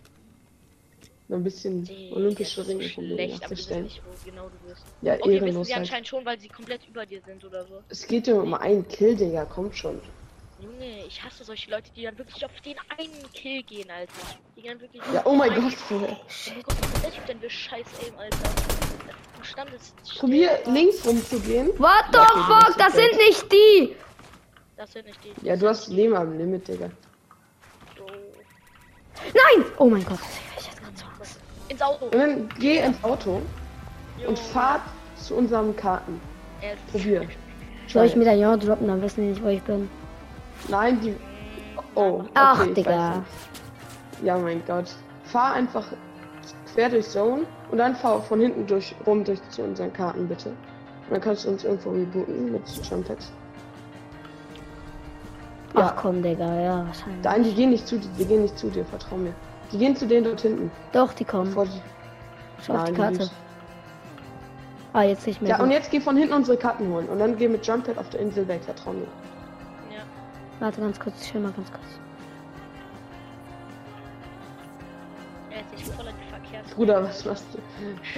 Noch 1.30 1.38
ein 1.38 1.44
bisschen 1.44 1.84
Digga, 1.84 2.16
olympische 2.16 2.66
Ringe 2.66 2.84
so 2.84 2.90
schlecht, 2.90 3.34
aber 3.44 3.50
nachzustellen. 3.50 3.84
nicht, 3.84 4.02
wo 4.06 4.30
genau 4.30 4.48
du 4.50 4.70
bist. 4.70 4.82
Ja, 5.02 5.14
Okay, 5.16 5.24
wissen 5.26 5.34
ehrenlos 5.44 5.68
sie 5.68 5.74
halt. 5.74 5.82
anscheinend 5.82 6.08
schon, 6.08 6.26
weil 6.26 6.40
sie 6.40 6.48
komplett 6.48 6.88
über 6.88 7.06
dir 7.06 7.22
sind 7.26 7.44
oder 7.44 7.66
so. 7.66 7.82
Es 7.90 8.08
geht 8.08 8.28
ja 8.28 8.36
um 8.36 8.54
einen 8.54 8.88
Kill, 8.88 9.16
Digga, 9.16 9.44
kommt 9.46 9.76
schon. 9.76 10.00
Junge, 10.62 11.06
ich 11.06 11.22
hasse 11.22 11.44
solche 11.44 11.70
Leute, 11.70 11.92
die 11.96 12.04
dann 12.04 12.18
wirklich 12.18 12.44
auf 12.46 12.52
den 12.62 12.76
einen 12.98 13.32
Kill 13.34 13.62
gehen, 13.64 13.92
Alter. 13.92 14.12
Die 14.56 14.62
gehen 14.62 14.72
dann 14.72 14.82
wirklich. 14.82 15.02
Ja, 15.14 15.22
oh 15.26 15.34
mein 15.36 15.52
Ein- 15.52 15.62
Gott. 15.62 15.74
Oh 15.92 15.94
mein 15.96 16.64
Gott, 16.64 16.76
was 16.82 16.94
ist 16.96 17.04
der 17.04 17.12
Typ 17.12 17.26
denn 17.28 17.40
für 17.42 17.50
scheiß 17.50 17.86
Aim, 18.08 18.18
Alter? 18.18 18.38
Du 19.38 19.44
standest. 19.44 19.94
still, 20.06 20.20
Probier 20.20 20.60
links 20.66 21.06
rumzugehen. 21.06 21.68
What 21.78 22.06
the 22.12 22.18
okay, 22.20 22.32
du 22.36 22.42
fuck? 22.44 22.78
Das 22.78 22.94
sind 22.94 23.18
nicht 23.18 23.52
die! 23.52 23.96
Das 24.78 24.92
sind 24.94 25.06
nicht 25.06 25.20
die. 25.24 25.46
Ja, 25.46 25.56
du 25.58 25.68
hast 25.68 25.90
Leben 25.90 26.16
am 26.16 26.38
Limit, 26.38 26.68
Digga. 26.68 26.90
So. 27.98 28.06
Nein! 29.26 29.66
Oh 29.78 29.86
mein 29.86 30.06
Gott, 30.06 30.20
Ins 31.70 31.82
Auto. 31.82 32.06
Und 32.06 32.16
dann 32.16 32.50
geh 32.60 32.78
ins 32.80 33.04
Auto 33.04 33.42
Jo. 34.22 34.30
und 34.30 34.40
fahr 34.40 34.80
zu 35.18 35.36
unseren 35.36 35.76
Karten. 35.76 36.20
Er 36.62 36.74
ist- 36.74 36.88
Probier. 36.92 37.28
Soll 37.88 38.06
ich 38.06 38.16
Medaillon 38.16 38.60
droppen, 38.60 38.88
dann 38.88 39.02
wissen 39.02 39.22
die 39.22 39.28
nicht, 39.30 39.44
wo 39.44 39.48
ich 39.48 39.62
bin. 39.64 39.90
Nein, 40.70 41.00
die. 41.02 41.16
Oh, 41.96 42.20
okay, 42.20 42.30
Ach, 42.34 42.66
Digga. 42.74 43.24
Ja, 44.24 44.38
mein 44.38 44.62
Gott. 44.68 44.94
Fahr 45.26 45.54
einfach 45.54 45.86
quer 46.74 46.90
durch 46.90 47.08
Zone 47.08 47.44
und 47.72 47.78
dann 47.78 47.96
fahr 47.96 48.22
von 48.22 48.40
hinten 48.40 48.66
durch 48.68 48.94
rum 49.06 49.24
durch 49.24 49.40
zu 49.50 49.62
unseren 49.64 49.92
Karten, 49.94 50.28
bitte. 50.28 50.50
Und 50.50 51.12
dann 51.12 51.22
kannst 51.22 51.46
du 51.46 51.50
uns 51.50 51.64
irgendwo 51.64 51.92
rebooten 51.92 52.52
mit 52.52 52.62
Jumpex. 52.90 53.32
Ja, 55.76 55.94
Ach 55.96 56.02
komm, 56.02 56.22
Digga, 56.24 56.60
ja, 56.60 56.86
wahrscheinlich. 56.88 57.24
nein, 57.24 57.44
die 57.44 57.54
gehen 57.54 57.70
nicht 57.70 57.88
zu 57.88 57.98
dir, 58.00 58.10
die 58.18 58.26
gehen 58.26 58.42
nicht 58.42 58.58
zu 58.58 58.70
dir, 58.70 58.84
vertrau 58.86 59.16
mir. 59.18 59.34
Die 59.72 59.78
gehen 59.78 59.96
zu 59.96 60.08
denen 60.08 60.26
dort 60.26 60.42
hinten. 60.42 60.72
Doch, 60.92 61.14
die 61.14 61.26
kommen. 61.26 61.46
Bevor 61.46 61.66
die... 61.66 61.82
Schau 62.66 62.74
auf 62.74 62.86
die 62.86 62.92
Nein, 62.92 62.94
die 62.94 63.00
Karte. 63.02 63.18
nicht. 63.20 63.34
Ah, 64.94 65.04
jetzt 65.04 65.28
nicht 65.28 65.42
mehr. 65.42 65.52
Ja, 65.52 65.58
gut. 65.58 65.66
und 65.66 65.72
jetzt 65.72 65.92
geh 65.92 66.00
von 66.00 66.18
hinten 66.18 66.34
unsere 66.34 66.58
Karten 66.58 66.88
holen 66.92 67.08
und 67.08 67.20
dann 67.20 67.38
geh 67.38 67.48
mit 67.48 67.68
Jumppad 67.68 67.98
auf 67.98 68.10
der 68.10 68.20
Insel 68.20 68.48
weg, 68.48 68.64
vertrau 68.64 68.94
mir. 68.94 69.08
Ja. 69.92 70.02
Warte 70.60 70.82
ganz 70.82 71.00
kurz, 71.00 71.22
ich 71.22 71.34
will 71.34 71.42
mal 71.42 71.52
ganz 71.52 71.70
kurz. 71.72 71.84
Er 75.52 75.62
die. 75.78 76.74
Bruder, 76.74 77.04
was 77.04 77.26
machst 77.26 77.46
du? 77.54 77.60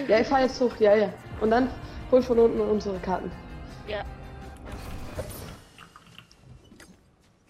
Ja, 0.10 0.20
ich 0.20 0.28
fahr 0.28 0.42
jetzt 0.42 0.62
hoch, 0.62 0.76
ja, 0.80 0.96
ja. 0.96 1.10
Und 1.42 1.52
dann 1.52 1.70
hol 2.12 2.22
von 2.22 2.40
unten 2.40 2.62
unsere 2.62 2.98
Karten. 3.00 3.32
Ja. 3.88 4.04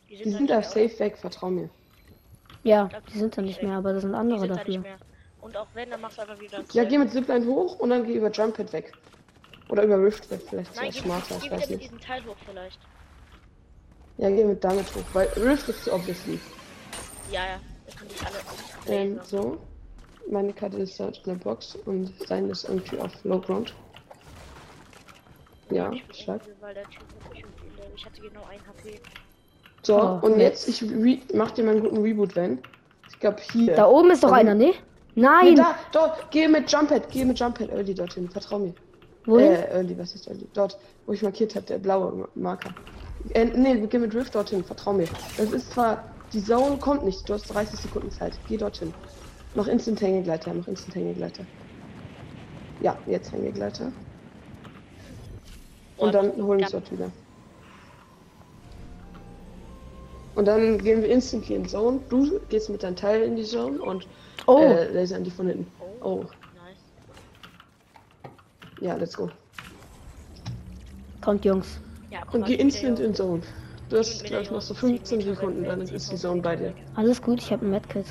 Die 0.09 0.29
sind 0.29 0.49
da 0.49 0.63
safe 0.63 0.97
weg, 0.99 1.17
vertrau 1.17 1.49
mir. 1.49 1.69
Ja, 2.63 2.89
die 3.13 3.17
sind 3.17 3.38
da 3.38 3.41
nicht 3.41 3.62
mehr, 3.63 3.78
aber 3.78 3.93
da 3.93 4.00
sind 4.00 4.13
andere 4.15 4.39
sind 4.39 4.50
da 4.50 4.56
dafür. 4.56 4.74
nicht 4.74 4.84
mehr. 4.84 4.98
Und 5.41 5.56
auch 5.56 5.67
wenn, 5.74 5.89
dann 5.89 6.02
machst 6.02 6.17
du 6.17 6.22
einfach 6.24 6.39
wieder. 6.39 6.63
Ja, 6.74 6.84
geh 6.84 6.98
mit 6.98 7.12
Zipline 7.12 7.45
hoch 7.45 7.80
und 7.80 7.89
dann 7.89 8.06
geh 8.06 8.15
über 8.15 8.30
Jumppad 8.30 8.74
weg. 8.74 8.93
Oder 9.69 9.84
über 9.84 10.04
Riftweb, 10.04 10.41
vielleicht 10.50 10.72
ist 10.72 10.78
Nein, 10.78 10.88
das 10.88 10.95
geh, 10.95 11.02
smarter, 11.02 11.38
ich 11.43 11.52
weiß 11.52 11.60
mit 11.62 11.69
nicht. 11.69 11.84
diesem 11.84 12.00
Teil 12.00 12.26
hoch 12.26 12.36
vielleicht. 12.45 12.80
Ja, 14.17 14.30
geh 14.30 14.43
mit 14.43 14.63
damit 14.63 14.86
hoch, 14.95 15.04
weil 15.13 15.28
Rift 15.38 15.69
ist 15.69 15.88
obviously. 15.88 16.39
Ja, 17.32 17.45
ja. 17.45 17.60
Das 17.86 17.95
kann 17.95 18.08
ich 18.10 18.26
alle. 18.26 18.38
Ähm, 18.88 19.19
so. 19.24 19.58
Meine 20.30 20.54
Karte 20.54 20.78
ist 20.78 21.00
dort 21.00 21.17
in 21.19 21.24
der 21.24 21.43
Box 21.43 21.76
und 21.86 22.13
sein 22.28 22.50
ist 22.50 22.65
irgendwie 22.65 23.00
auf 23.00 23.12
Low 23.24 23.39
Ground. 23.39 23.74
Ja, 25.72 25.91
stark. 26.13 26.41
Weil 26.60 26.74
der 26.74 26.84
Typ 26.89 27.04
Ich 27.95 28.06
hatte 28.06 28.22
genau 28.22 28.43
ein 28.45 28.60
HP. 28.67 29.00
So, 29.86 29.96
Oh, 30.02 30.20
und 30.22 30.39
jetzt. 30.39 30.68
jetzt, 30.68 30.82
ich 30.84 30.92
re 30.92 31.22
mach 31.34 31.52
dir 31.52 31.63
mal 31.63 31.72
einen 31.72 31.82
guten 31.82 32.02
Reboot, 32.02 32.36
wenn. 32.36 32.60
Ich 33.08 33.20
glaube 33.20 33.42
hier. 33.42 33.76
Da 33.76 33.88
oben 33.88 34.12
ist 34.12 34.24
doch 34.24 34.30
Da 34.30 34.36
einer, 34.36 34.54
ne? 34.56 34.74
Nee, 35.15 35.22
Nein! 35.22 35.56
da, 35.56 35.76
dort, 35.92 36.32
geh 36.32 36.48
mit 36.48 36.72
Jumppad, 36.72 37.10
geh 37.12 37.26
mit 37.26 37.39
Jumppad 37.39 37.70
Early 37.70 37.94
dorthin, 37.96 38.30
vertrau 38.30 38.60
mir. 38.60 38.76
Wohin? 39.26 39.54
Äh, 39.54 39.70
Early, 39.72 39.98
was 39.98 40.13
ist 40.15 40.28
Early? 40.28 40.50
Dort, 40.54 40.78
wo 41.06 41.13
ich 41.13 41.22
markiert 41.24 41.56
habe, 41.56 41.65
der 41.65 41.80
blaue 41.80 42.12
Ma- 42.13 42.30
Marker. 42.36 42.76
Äh, 43.30 43.46
nee, 43.46 43.88
geh 43.88 44.00
mit 44.00 44.13
Rift 44.15 44.36
dorthin, 44.36 44.63
vertrau 44.63 44.94
mir. 44.94 45.10
Das 45.36 45.52
ist 45.52 45.72
zwar, 45.72 46.15
die 46.34 46.44
Zone 46.44 46.80
kommt 46.80 47.04
nicht, 47.06 47.28
du 47.30 47.34
hast 47.34 47.48
30 47.48 47.80
Sekunden 47.82 48.12
Zeit. 48.12 48.42
Geh 48.46 48.58
dorthin. 48.58 48.96
Noch 49.54 49.68
Instant 49.68 50.02
Hängegleiter, 50.02 50.54
noch 50.54 50.68
Instant 50.68 50.96
Hängegleiter. 50.96 51.48
Ja, 52.80 53.02
jetzt 53.06 53.32
Hängegleiter. 53.32 53.94
Und 55.98 56.13
dann 56.13 56.32
holen 56.38 56.58
wir 56.58 56.62
uns 56.62 56.72
dort 56.72 56.89
wieder. 56.92 57.13
Und 60.39 60.45
dann 60.45 60.78
gehen 60.78 61.02
wir 61.02 61.10
instantly 61.10 61.56
in 61.56 61.67
Zone. 61.67 61.99
Du 62.08 62.39
gehst 62.47 62.69
mit 62.69 62.82
deinem 62.82 62.95
Teil 62.95 63.23
in 63.23 63.36
die 63.36 63.43
Zone 63.43 63.78
und 63.82 64.08
Oh. 64.45 64.60
äh, 64.62 64.89
lasern 64.93 65.25
die 65.25 65.32
von 65.32 65.47
hinten. 65.47 65.67
Oh. 66.02 66.23
Nice. 66.56 68.32
Ja, 68.80 68.95
let's 68.95 69.17
go. 69.17 69.30
Kommt, 71.19 71.43
Jungs. 71.43 71.82
Ja, 72.10 72.19
Und 72.32 72.45
geh 72.45 72.54
instant 72.54 73.02
in 73.02 73.13
Zone. 73.13 73.41
Du 73.89 73.97
hast 73.97 74.30
der 74.30 74.49
noch 74.49 74.62
so 74.62 74.73
Jungs 74.75 74.80
15 74.80 75.19
10 75.19 75.36
Sekunden, 75.36 75.63
dann 75.65 75.82
ist 75.82 76.10
die 76.10 76.15
Zone 76.15 76.41
bei 76.41 76.56
dir. 76.56 76.73
Alles 76.95 77.21
gut, 77.21 77.41
ich 77.41 77.52
habe 77.52 77.65
ein 77.65 77.71
Medkit. 77.71 78.06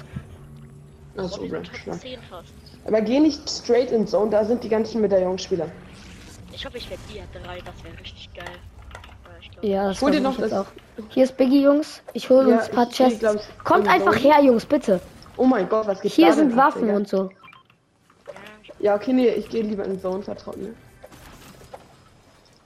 Also, 1.16 1.36
Robin 1.36 1.50
Bro, 1.50 1.62
Top 1.62 1.76
stark. 1.76 2.00
10 2.00 2.20
fast. 2.28 2.52
Aber 2.84 3.00
geh 3.00 3.20
nicht 3.20 3.48
straight 3.48 3.90
in 3.90 4.06
Zone, 4.06 4.30
da 4.30 4.44
sind 4.44 4.62
die 4.62 4.68
ganzen 4.68 5.00
Medaillonspieler. 5.00 5.70
Ich 6.52 6.66
hoffe, 6.66 6.76
ich 6.76 6.90
werde 6.90 7.02
Dia 7.10 7.22
3, 7.32 7.60
das 7.62 7.82
wäre 7.82 7.98
richtig 7.98 8.28
geil. 8.34 8.44
Ja, 9.62 9.82
glaub, 9.82 9.88
das 9.92 10.02
Hol 10.02 10.10
dir 10.10 10.20
noch 10.20 10.38
jetzt 10.38 10.52
das- 10.52 10.60
auch. 10.60 10.66
Hier 11.10 11.24
ist 11.24 11.36
Biggie, 11.36 11.62
Jungs. 11.62 12.00
Ich 12.12 12.28
hole 12.28 12.50
Ja, 12.50 12.56
uns 12.56 12.68
ein 12.68 12.74
paar 12.74 12.88
ich 12.88 12.96
Chests. 12.96 13.20
glaub 13.20 13.36
ich, 13.36 13.42
Kommt 13.64 13.84
in 13.84 13.90
einfach 13.90 14.16
her, 14.16 14.42
Jungs, 14.42 14.66
bitte. 14.66 15.00
Oh 15.36 15.44
mein 15.44 15.68
Gott, 15.68 15.86
was 15.86 16.00
geht 16.00 16.12
Hier 16.12 16.32
sind 16.32 16.56
Waffen 16.56 16.82
Digga? 16.82 16.96
und 16.96 17.08
so. 17.08 17.30
Ja, 18.80 18.94
okay, 18.96 19.12
nee, 19.12 19.28
ich 19.28 19.48
gehe 19.48 19.62
lieber 19.62 19.84
in 19.84 20.00
Zone, 20.00 20.22
vertraut 20.22 20.56
mir. 20.56 20.74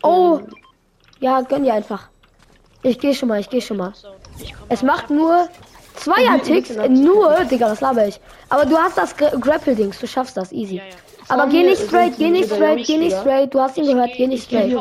Oh, 0.02 0.38
Ähm, 0.40 0.46
ja, 1.20 1.40
gönn 1.42 1.64
dir 1.64 1.74
einfach. 1.74 2.08
Ich 2.82 2.98
gehe 2.98 3.14
schon 3.14 3.28
mal, 3.28 3.38
ich 3.40 3.48
gehe 3.50 3.60
schon 3.62 3.76
mal. 3.76 3.92
Es 4.68 4.82
macht 4.82 5.10
nur 5.10 5.48
Zweier-Ticks, 5.96 6.70
nur, 6.88 7.44
Digga, 7.44 7.68
das 7.68 7.80
laber 7.80 8.08
ich. 8.08 8.18
Aber 8.48 8.64
du 8.66 8.76
hast 8.76 8.96
das 8.98 9.16
Gra- 9.16 9.38
Grapple-Dings, 9.38 10.00
du 10.00 10.06
schaffst 10.06 10.36
das, 10.36 10.52
easy. 10.52 10.76
Ja, 10.76 10.82
ja. 10.84 10.94
Aber 11.28 11.46
geh 11.46 11.62
nicht 11.62 11.80
straight, 11.82 12.16
geh 12.18 12.30
nicht 12.30 12.46
straight, 12.52 12.84
geh 12.86 12.98
nicht 12.98 13.16
straight. 13.16 13.54
Du 13.54 13.60
hast 13.60 13.76
ihn 13.76 13.86
gehört, 13.86 14.10
geh- 14.16 14.26
nicht 14.26 14.44
straight. 14.44 14.74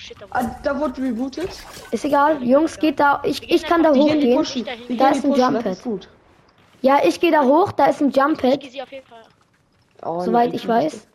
Shit, 0.00 0.16
da 0.20 0.26
Ah, 0.30 0.56
da 0.62 0.78
wurde 0.78 1.02
rebootet. 1.02 1.50
Ist 1.90 2.04
egal, 2.04 2.42
Jungs, 2.42 2.78
geht 2.78 2.98
da. 3.00 3.20
Ich, 3.24 3.50
ich 3.50 3.62
kann 3.62 3.82
da 3.82 3.90
hochgehen. 3.90 4.44
Da 4.96 5.10
ist 5.10 5.24
ein 5.24 5.34
Jump 5.34 5.62
Pad. 5.62 6.08
Ja, 6.82 7.00
ich 7.04 7.20
gehe 7.20 7.30
da 7.30 7.44
hoch, 7.44 7.72
da 7.72 7.86
ist 7.86 8.00
ein 8.00 8.10
Jump 8.10 8.40
Pad. 8.40 8.60
Oh, 10.04 10.20
soweit 10.20 10.54
ich 10.54 10.66
weiß. 10.66 11.06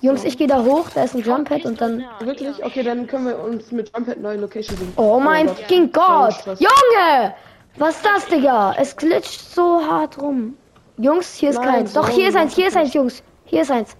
Jungs, 0.00 0.24
ich 0.24 0.36
gehe 0.36 0.46
da 0.46 0.62
hoch, 0.62 0.90
da 0.94 1.04
ist 1.04 1.14
ein 1.14 1.22
Jump 1.22 1.48
Pad 1.48 1.64
und 1.64 1.80
dann. 1.80 2.04
Wirklich? 2.20 2.62
Okay, 2.62 2.82
dann 2.82 3.06
können 3.06 3.26
wir 3.26 3.38
uns 3.38 3.72
mit 3.72 3.90
Jumphead 3.94 4.20
neue 4.20 4.36
Location 4.36 4.76
suchen. 4.76 4.92
Oh 4.96 5.18
mein 5.18 5.46
Gott. 5.46 5.58
fucking 5.60 5.92
Gott! 5.92 6.44
Junge! 6.58 7.34
Was 7.76 7.96
ist 7.96 8.04
das, 8.04 8.26
Digga? 8.26 8.74
Es 8.78 8.96
glitscht 8.96 9.40
so 9.40 9.80
hart 9.80 10.20
rum. 10.20 10.56
Jungs, 10.98 11.34
hier 11.34 11.50
ist 11.50 11.56
Nein, 11.56 11.70
keins. 11.70 11.92
Doch, 11.92 12.08
hier 12.08 12.28
ist 12.28 12.36
eins, 12.36 12.54
hier 12.54 12.68
ist 12.68 12.76
eins, 12.76 12.94
Jungs. 12.94 13.22
Hier 13.46 13.62
ist 13.62 13.70
eins. 13.70 13.96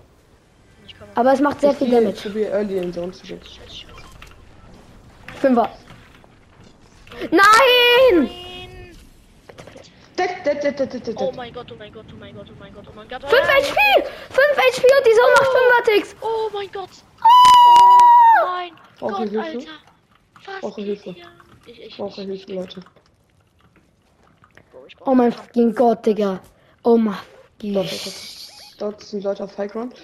Aber 1.14 1.32
es 1.32 1.40
macht 1.40 1.60
sehr 1.60 1.70
Ich 1.72 1.78
viel 1.78 1.88
gehe- 1.88 2.00
Damage. 2.00 2.16
Ich 2.16 2.22
probiere 2.22 2.50
early 2.52 2.78
in 2.78 2.92
Zone 2.92 3.12
zu. 3.12 3.24
Fünfer. 5.40 5.70
Nein! 7.30 8.30
Oh 11.16 11.32
mein 11.34 11.52
Gott, 11.52 11.70
oh 11.72 11.76
mein 11.76 11.92
Gott, 11.92 12.06
oh 12.12 12.16
mein 12.18 12.34
Gott, 12.34 12.46
oh 12.50 12.54
mein 12.58 12.74
Gott, 12.74 12.84
oh 12.88 12.92
mein 12.94 13.08
Gott. 13.08 13.22
5 13.22 13.32
HP! 13.32 13.76
5 14.30 14.38
HP 14.56 14.82
und 14.98 15.06
die 15.06 15.14
Sonne 15.14 15.32
macht 15.34 15.50
5er 15.50 15.84
Ticks! 15.84 16.16
Oh 16.20 16.50
mein 16.52 16.70
Gott. 16.72 16.90
Oh 19.00 19.08
mein 19.10 19.30
Gott? 19.32 19.44
Alter. 19.44 19.70
Was 20.46 20.60
Brauche 20.60 20.82
Hilfe. 20.82 21.14
Ich, 21.66 21.80
ich, 21.80 21.96
brauche 21.96 22.22
Hilfe, 22.22 22.52
Leute. 22.52 22.80
Oh 25.00 25.14
mein 25.14 25.32
fucking 25.32 25.74
Gott, 25.74 26.04
Digga. 26.06 26.40
Oh 26.82 26.96
mein 26.96 27.16
dort. 27.62 27.90
Dort 28.78 29.00
sind 29.02 29.24
Leute 29.24 29.44
auf 29.44 29.56
High 29.56 29.70
Ground. 29.72 29.94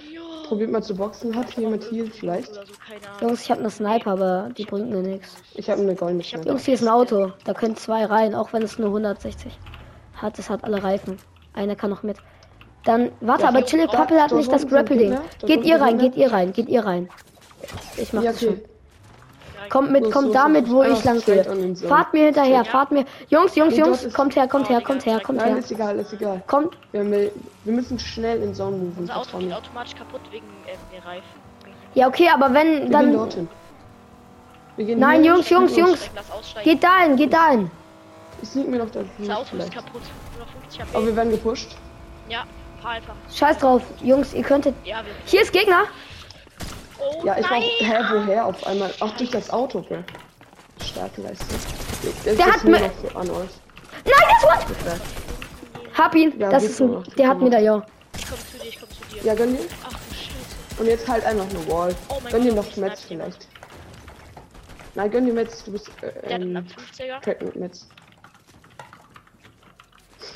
Probiert 0.50 0.72
mal 0.72 0.82
zu 0.82 0.96
boxen. 0.96 1.36
Hat 1.36 1.48
hier 1.50 1.62
jemand 1.62 1.88
Heal 1.92 2.10
vielleicht? 2.10 2.52
So. 2.52 2.60
Jungs, 3.20 3.42
ich 3.42 3.52
habe 3.52 3.60
eine 3.60 3.70
Sniper, 3.70 4.10
aber 4.10 4.50
die 4.58 4.64
bringt 4.64 4.90
mir 4.90 5.00
nichts. 5.00 5.36
Ich 5.54 5.70
habe 5.70 5.80
eine 5.80 5.94
goldene 5.94 6.24
Schnelle. 6.24 6.48
Jungs, 6.48 6.64
hier 6.64 6.74
ist 6.74 6.82
ein 6.82 6.88
Auto. 6.88 7.30
Da 7.44 7.54
können 7.54 7.76
zwei 7.76 8.04
rein, 8.04 8.34
auch 8.34 8.52
wenn 8.52 8.62
es 8.62 8.76
nur 8.76 8.88
160 8.88 9.56
hat. 10.16 10.40
Es 10.40 10.50
hat 10.50 10.64
alle 10.64 10.82
Reifen. 10.82 11.18
Einer 11.54 11.76
kann 11.76 11.90
noch 11.90 12.02
mit. 12.02 12.16
Dann, 12.82 13.12
warte, 13.20 13.44
Ja, 13.44 13.48
aber 13.50 13.58
hier 13.58 13.66
Chili 13.66 13.86
Pappel 13.86 14.20
hat 14.20 14.32
nicht 14.32 14.50
das 14.50 14.66
Grapple-Ding. 14.66 15.12
Dort 15.12 15.46
Geht 15.46 15.64
ihr 15.64 15.80
rein, 15.80 15.98
geht 15.98 16.16
ihr 16.16 16.32
rein, 16.32 16.52
geht 16.52 16.68
ihr 16.68 16.84
rein. 16.84 17.08
Ich 17.96 18.12
mach 18.12 18.24
Ja, 18.24 18.32
das 18.32 18.40
schon. 18.40 18.60
Kommt 19.68 19.90
mit, 19.92 20.10
kommt 20.10 20.34
damit, 20.34 20.70
wo 20.70 20.82
ich 20.82 21.04
lang 21.04 21.20
Zone. 21.20 21.76
Fahrt 21.86 22.12
mir 22.14 22.26
hinterher, 22.26 22.62
Ja. 22.62 22.64
fahrt 22.64 22.90
mir. 22.90 23.04
Jungs, 23.28 23.54
Jungs, 23.54 23.76
Jungs, 23.76 24.12
kommt 24.14 24.34
her, 24.36 24.48
kommt 24.48 24.68
her, 24.68 24.80
kommt 24.80 25.04
her, 25.04 25.20
kommt 25.20 25.38
Nein, 25.38 25.48
her. 25.48 25.58
ist 25.58 25.70
egal, 25.70 25.98
ist 25.98 26.12
egal. 26.12 26.42
Kommt, 26.46 26.76
Wir, 26.92 27.30
müssen 27.64 27.98
schnell 27.98 28.42
in 28.42 28.54
Zone 28.54 28.76
moven. 28.76 28.94
Unser 29.00 29.16
Auto 29.16 29.38
geht 29.38 29.52
automatisch 29.52 29.94
kaputt 29.94 30.20
wegen 30.30 30.46
äh, 30.66 30.76
der 30.94 31.04
Reifen. 31.04 31.24
ja, 31.94 32.08
okay, 32.08 32.28
aber 32.32 32.52
wenn, 32.54 32.72
Wir 32.72 32.80
gehen 32.80 32.92
dann. 32.92 33.12
dorthin. 33.12 33.48
Wir 34.76 34.84
gehen 34.86 34.98
Nein, 34.98 35.24
Jungs, 35.24 35.50
Jungs, 35.50 35.76
Jungs. 35.76 36.10
Geht 36.64 36.82
dahin, 36.82 37.16
geht 37.16 37.32
dahin. 37.32 37.70
Ich 38.42 38.48
sneak 38.48 38.68
mir 38.68 38.78
noch 38.78 38.90
das 38.90 39.04
Das 39.18 39.28
Auto 39.36 39.56
ist 39.58 39.72
kaputt. 39.72 40.00
Nur 40.36 40.46
noch 40.46 40.52
50 40.62 40.80
Aber 40.94 41.06
wir 41.06 41.16
werden 41.16 41.30
gepusht. 41.30 41.76
Ja, 42.30 42.44
fahr 42.80 42.92
einfach. 42.92 43.14
Scheiß 43.34 43.58
drauf, 43.58 43.82
Jungs, 44.02 44.32
ihr 44.32 44.42
könntet. 44.42 44.74
Ja, 44.84 44.98
wir. 45.04 45.12
Hier 45.26 45.42
ist 45.42 45.52
Gegner. 45.52 45.84
Oh 47.00 47.24
Ja, 47.24 47.38
ich 47.38 47.46
brauch. 47.46 47.62
Hä, 47.62 47.98
woher 48.12 48.46
auf 48.46 48.66
einmal? 48.66 48.92
Ach, 49.00 49.16
durch 49.16 49.30
das 49.30 49.50
Auto, 49.50 49.80
bro. 49.80 49.98
Starke 50.84 51.22
Leistung. 51.22 51.48
Der, 52.24 52.34
Der 52.34 52.46
hat 52.46 52.64
mir- 52.64 52.80
noch 52.80 52.90
so 53.02 53.08
an 53.18 53.30
euch. 53.30 53.48
Nein, 54.04 54.14
das 54.42 54.50
war. 54.50 54.58
Gefällt. 54.66 55.02
Hab 55.96 56.14
ihn. 56.14 56.38
Ja, 56.40 56.50
das 56.50 56.64
ist 56.64 56.76
so 56.78 56.84
ein. 56.84 56.90
noch, 56.92 57.06
Der 57.14 57.28
hat 57.28 57.40
mir 57.40 57.50
da, 57.50 57.58
ja. 57.58 57.84
Ich 58.16 58.26
komm 58.28 58.38
zu 58.38 58.58
dir, 58.58 58.68
ich 58.68 58.80
komm 58.80 58.88
zu 58.90 59.14
dir. 59.14 59.22
Ja, 59.24 59.34
gönn 59.34 59.56
dir. 59.56 59.64
Ach 59.84 59.90
du 59.90 60.14
Scheiße. 60.14 60.80
Und 60.80 60.86
jetzt 60.86 61.08
halt 61.08 61.24
einfach 61.24 61.48
eine 61.50 61.68
Wall. 61.70 61.94
Oh 62.08 62.18
gönn 62.30 62.42
dir 62.42 62.54
noch 62.54 62.76
Metz 62.76 63.02
vielleicht. 63.02 63.46
Nein, 64.94 65.10
gönn 65.10 65.26
dir 65.26 65.32
Metz. 65.34 65.62
Du 65.64 65.72
bist 65.72 65.90
äh, 66.02 66.34
ähm, 66.34 66.66
50er. 66.96 67.20
pregnant 67.20 67.56
Metz. 67.56 67.86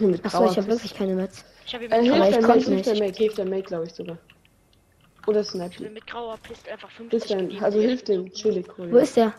Mit 0.00 0.24
Achso, 0.24 0.44
ich 0.44 0.50
habe 0.57 0.66
Pist- 0.66 0.68
wirklich 0.68 0.94
keine 0.94 1.14
Metz. 1.14 1.44
Ich 1.66 1.74
hab 1.74 1.81
ihn 1.83 1.90
Äh, 1.90 2.03
mit, 2.03 2.12
hilft 2.12 2.29
ich 2.29 2.35
der 2.37 2.42
Mate, 2.42 2.61
hilft 2.70 2.87
der 2.87 2.92
nicht. 2.94 3.03
Mate, 3.03 3.16
hilft 3.18 3.38
der 3.38 3.44
Mate, 3.46 3.62
glaube 3.62 3.85
ich 3.87 3.94
sogar. 3.94 4.18
Oder 5.27 5.41
ich 5.41 5.49
Snipe. 5.49 5.83
bin 5.83 5.93
mit 5.95 6.07
grauer 6.07 6.37
Pist 6.39 6.69
einfach 6.69 6.91
50 6.91 7.11
Hilft 7.11 7.31
der, 7.31 7.37
gegeben. 7.39 7.65
also 7.65 7.79
Der 7.79 7.89
hilft 7.89 8.03
ist 8.03 8.09
dem 8.09 8.23
gut. 8.25 8.35
Chili 8.35 8.65
Wo 8.77 8.83
cool. 8.83 8.97
ist 9.03 9.17
der? 9.17 9.33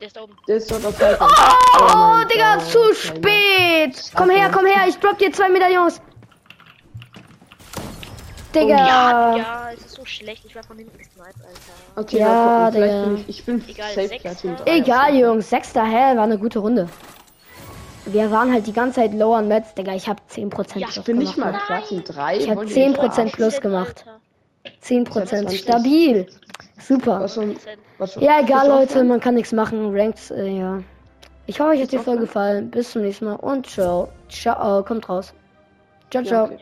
Der 0.00 0.06
ist 0.06 0.16
da 0.16 0.22
oben. 0.22 0.36
Der 0.48 0.56
ist 0.56 0.70
dort 0.70 0.84
auf 0.86 0.98
Ground. 0.98 1.18
Oh, 1.20 1.96
mein 1.96 2.28
Digga, 2.28 2.54
Gott, 2.56 2.66
zu 2.66 2.94
spät. 2.94 4.12
Komm 4.16 4.30
her, 4.30 4.50
komm 4.52 4.66
her, 4.66 4.86
ich 4.88 4.96
drop 4.98 5.18
dir 5.18 5.32
zwei 5.32 5.48
Medaillons. 5.48 6.00
Digga. 8.54 8.68
Ja, 8.76 9.36
ja, 9.36 9.70
es 9.72 9.80
ist 9.86 9.94
so 9.94 10.04
schlecht. 10.04 10.44
Ich 10.44 10.56
war 10.56 10.64
von 10.64 10.76
hinten 10.76 10.96
gesniped, 10.98 11.20
Alter. 11.44 11.50
Okay, 11.96 12.18
Ja, 12.18 12.26
mal 12.28 12.72
gucken. 12.72 12.80
Digga. 12.82 13.04
bin 13.04 13.16
ich, 13.18 13.28
ich 13.28 13.44
bin 13.44 13.64
Egal, 13.68 13.94
safe. 13.94 14.18
Platin. 14.20 14.56
Egal, 14.66 15.14
Jungs. 15.16 15.50
Sechster, 15.50 15.84
hä, 15.84 16.16
war 16.16 16.24
eine 16.24 16.38
gute 16.38 16.58
Runde. 16.58 16.88
Wir 18.06 18.30
waren 18.32 18.52
halt 18.52 18.66
die 18.66 18.72
ganze 18.72 19.00
Zeit 19.02 19.12
low 19.14 19.34
an 19.34 19.46
Metz, 19.46 19.74
Digga. 19.74 19.94
Ich 19.94 20.08
hab 20.08 20.20
10% 20.28 20.78
Ja, 20.80 20.86
plus 20.86 20.96
Ich 20.96 21.04
bin 21.04 21.18
nicht 21.18 21.34
gemacht. 21.36 21.52
mal 21.52 21.60
Platin 21.66 22.02
3. 22.02 22.36
Ich 22.38 22.48
hab 22.50 22.56
wollt 22.56 22.70
ihr 22.70 22.76
10% 22.76 22.88
mich 22.88 22.96
verarschen? 22.96 23.30
plus 23.32 23.60
gemacht. 23.60 24.04
Alter. 24.06 24.20
10%. 24.82 25.26
20. 25.26 25.60
Stabil. 25.60 26.26
Super. 26.78 27.20
Was 27.20 27.34
Prozent. 27.34 27.58
was 27.98 28.14
für, 28.14 28.20
Ja, 28.22 28.40
egal, 28.40 28.68
Leute. 28.68 29.04
Man 29.04 29.20
kann 29.20 29.34
nichts 29.34 29.52
machen. 29.52 29.94
Ranks, 29.94 30.30
äh, 30.30 30.48
ja. 30.48 30.82
Ich 31.46 31.58
hoffe, 31.60 31.70
euch 31.70 31.82
hat 31.82 31.92
die 31.92 31.98
Folge 31.98 32.22
gefallen. 32.22 32.70
Bis 32.70 32.92
zum 32.92 33.02
nächsten 33.02 33.24
Mal 33.26 33.34
und 33.36 33.66
ciao. 33.66 34.08
Ciao. 34.28 34.82
Kommt 34.84 35.08
raus. 35.08 35.32
Ciao, 36.10 36.22
Ja, 36.22 36.28
ciao. 36.28 36.44
okay. 36.46 36.58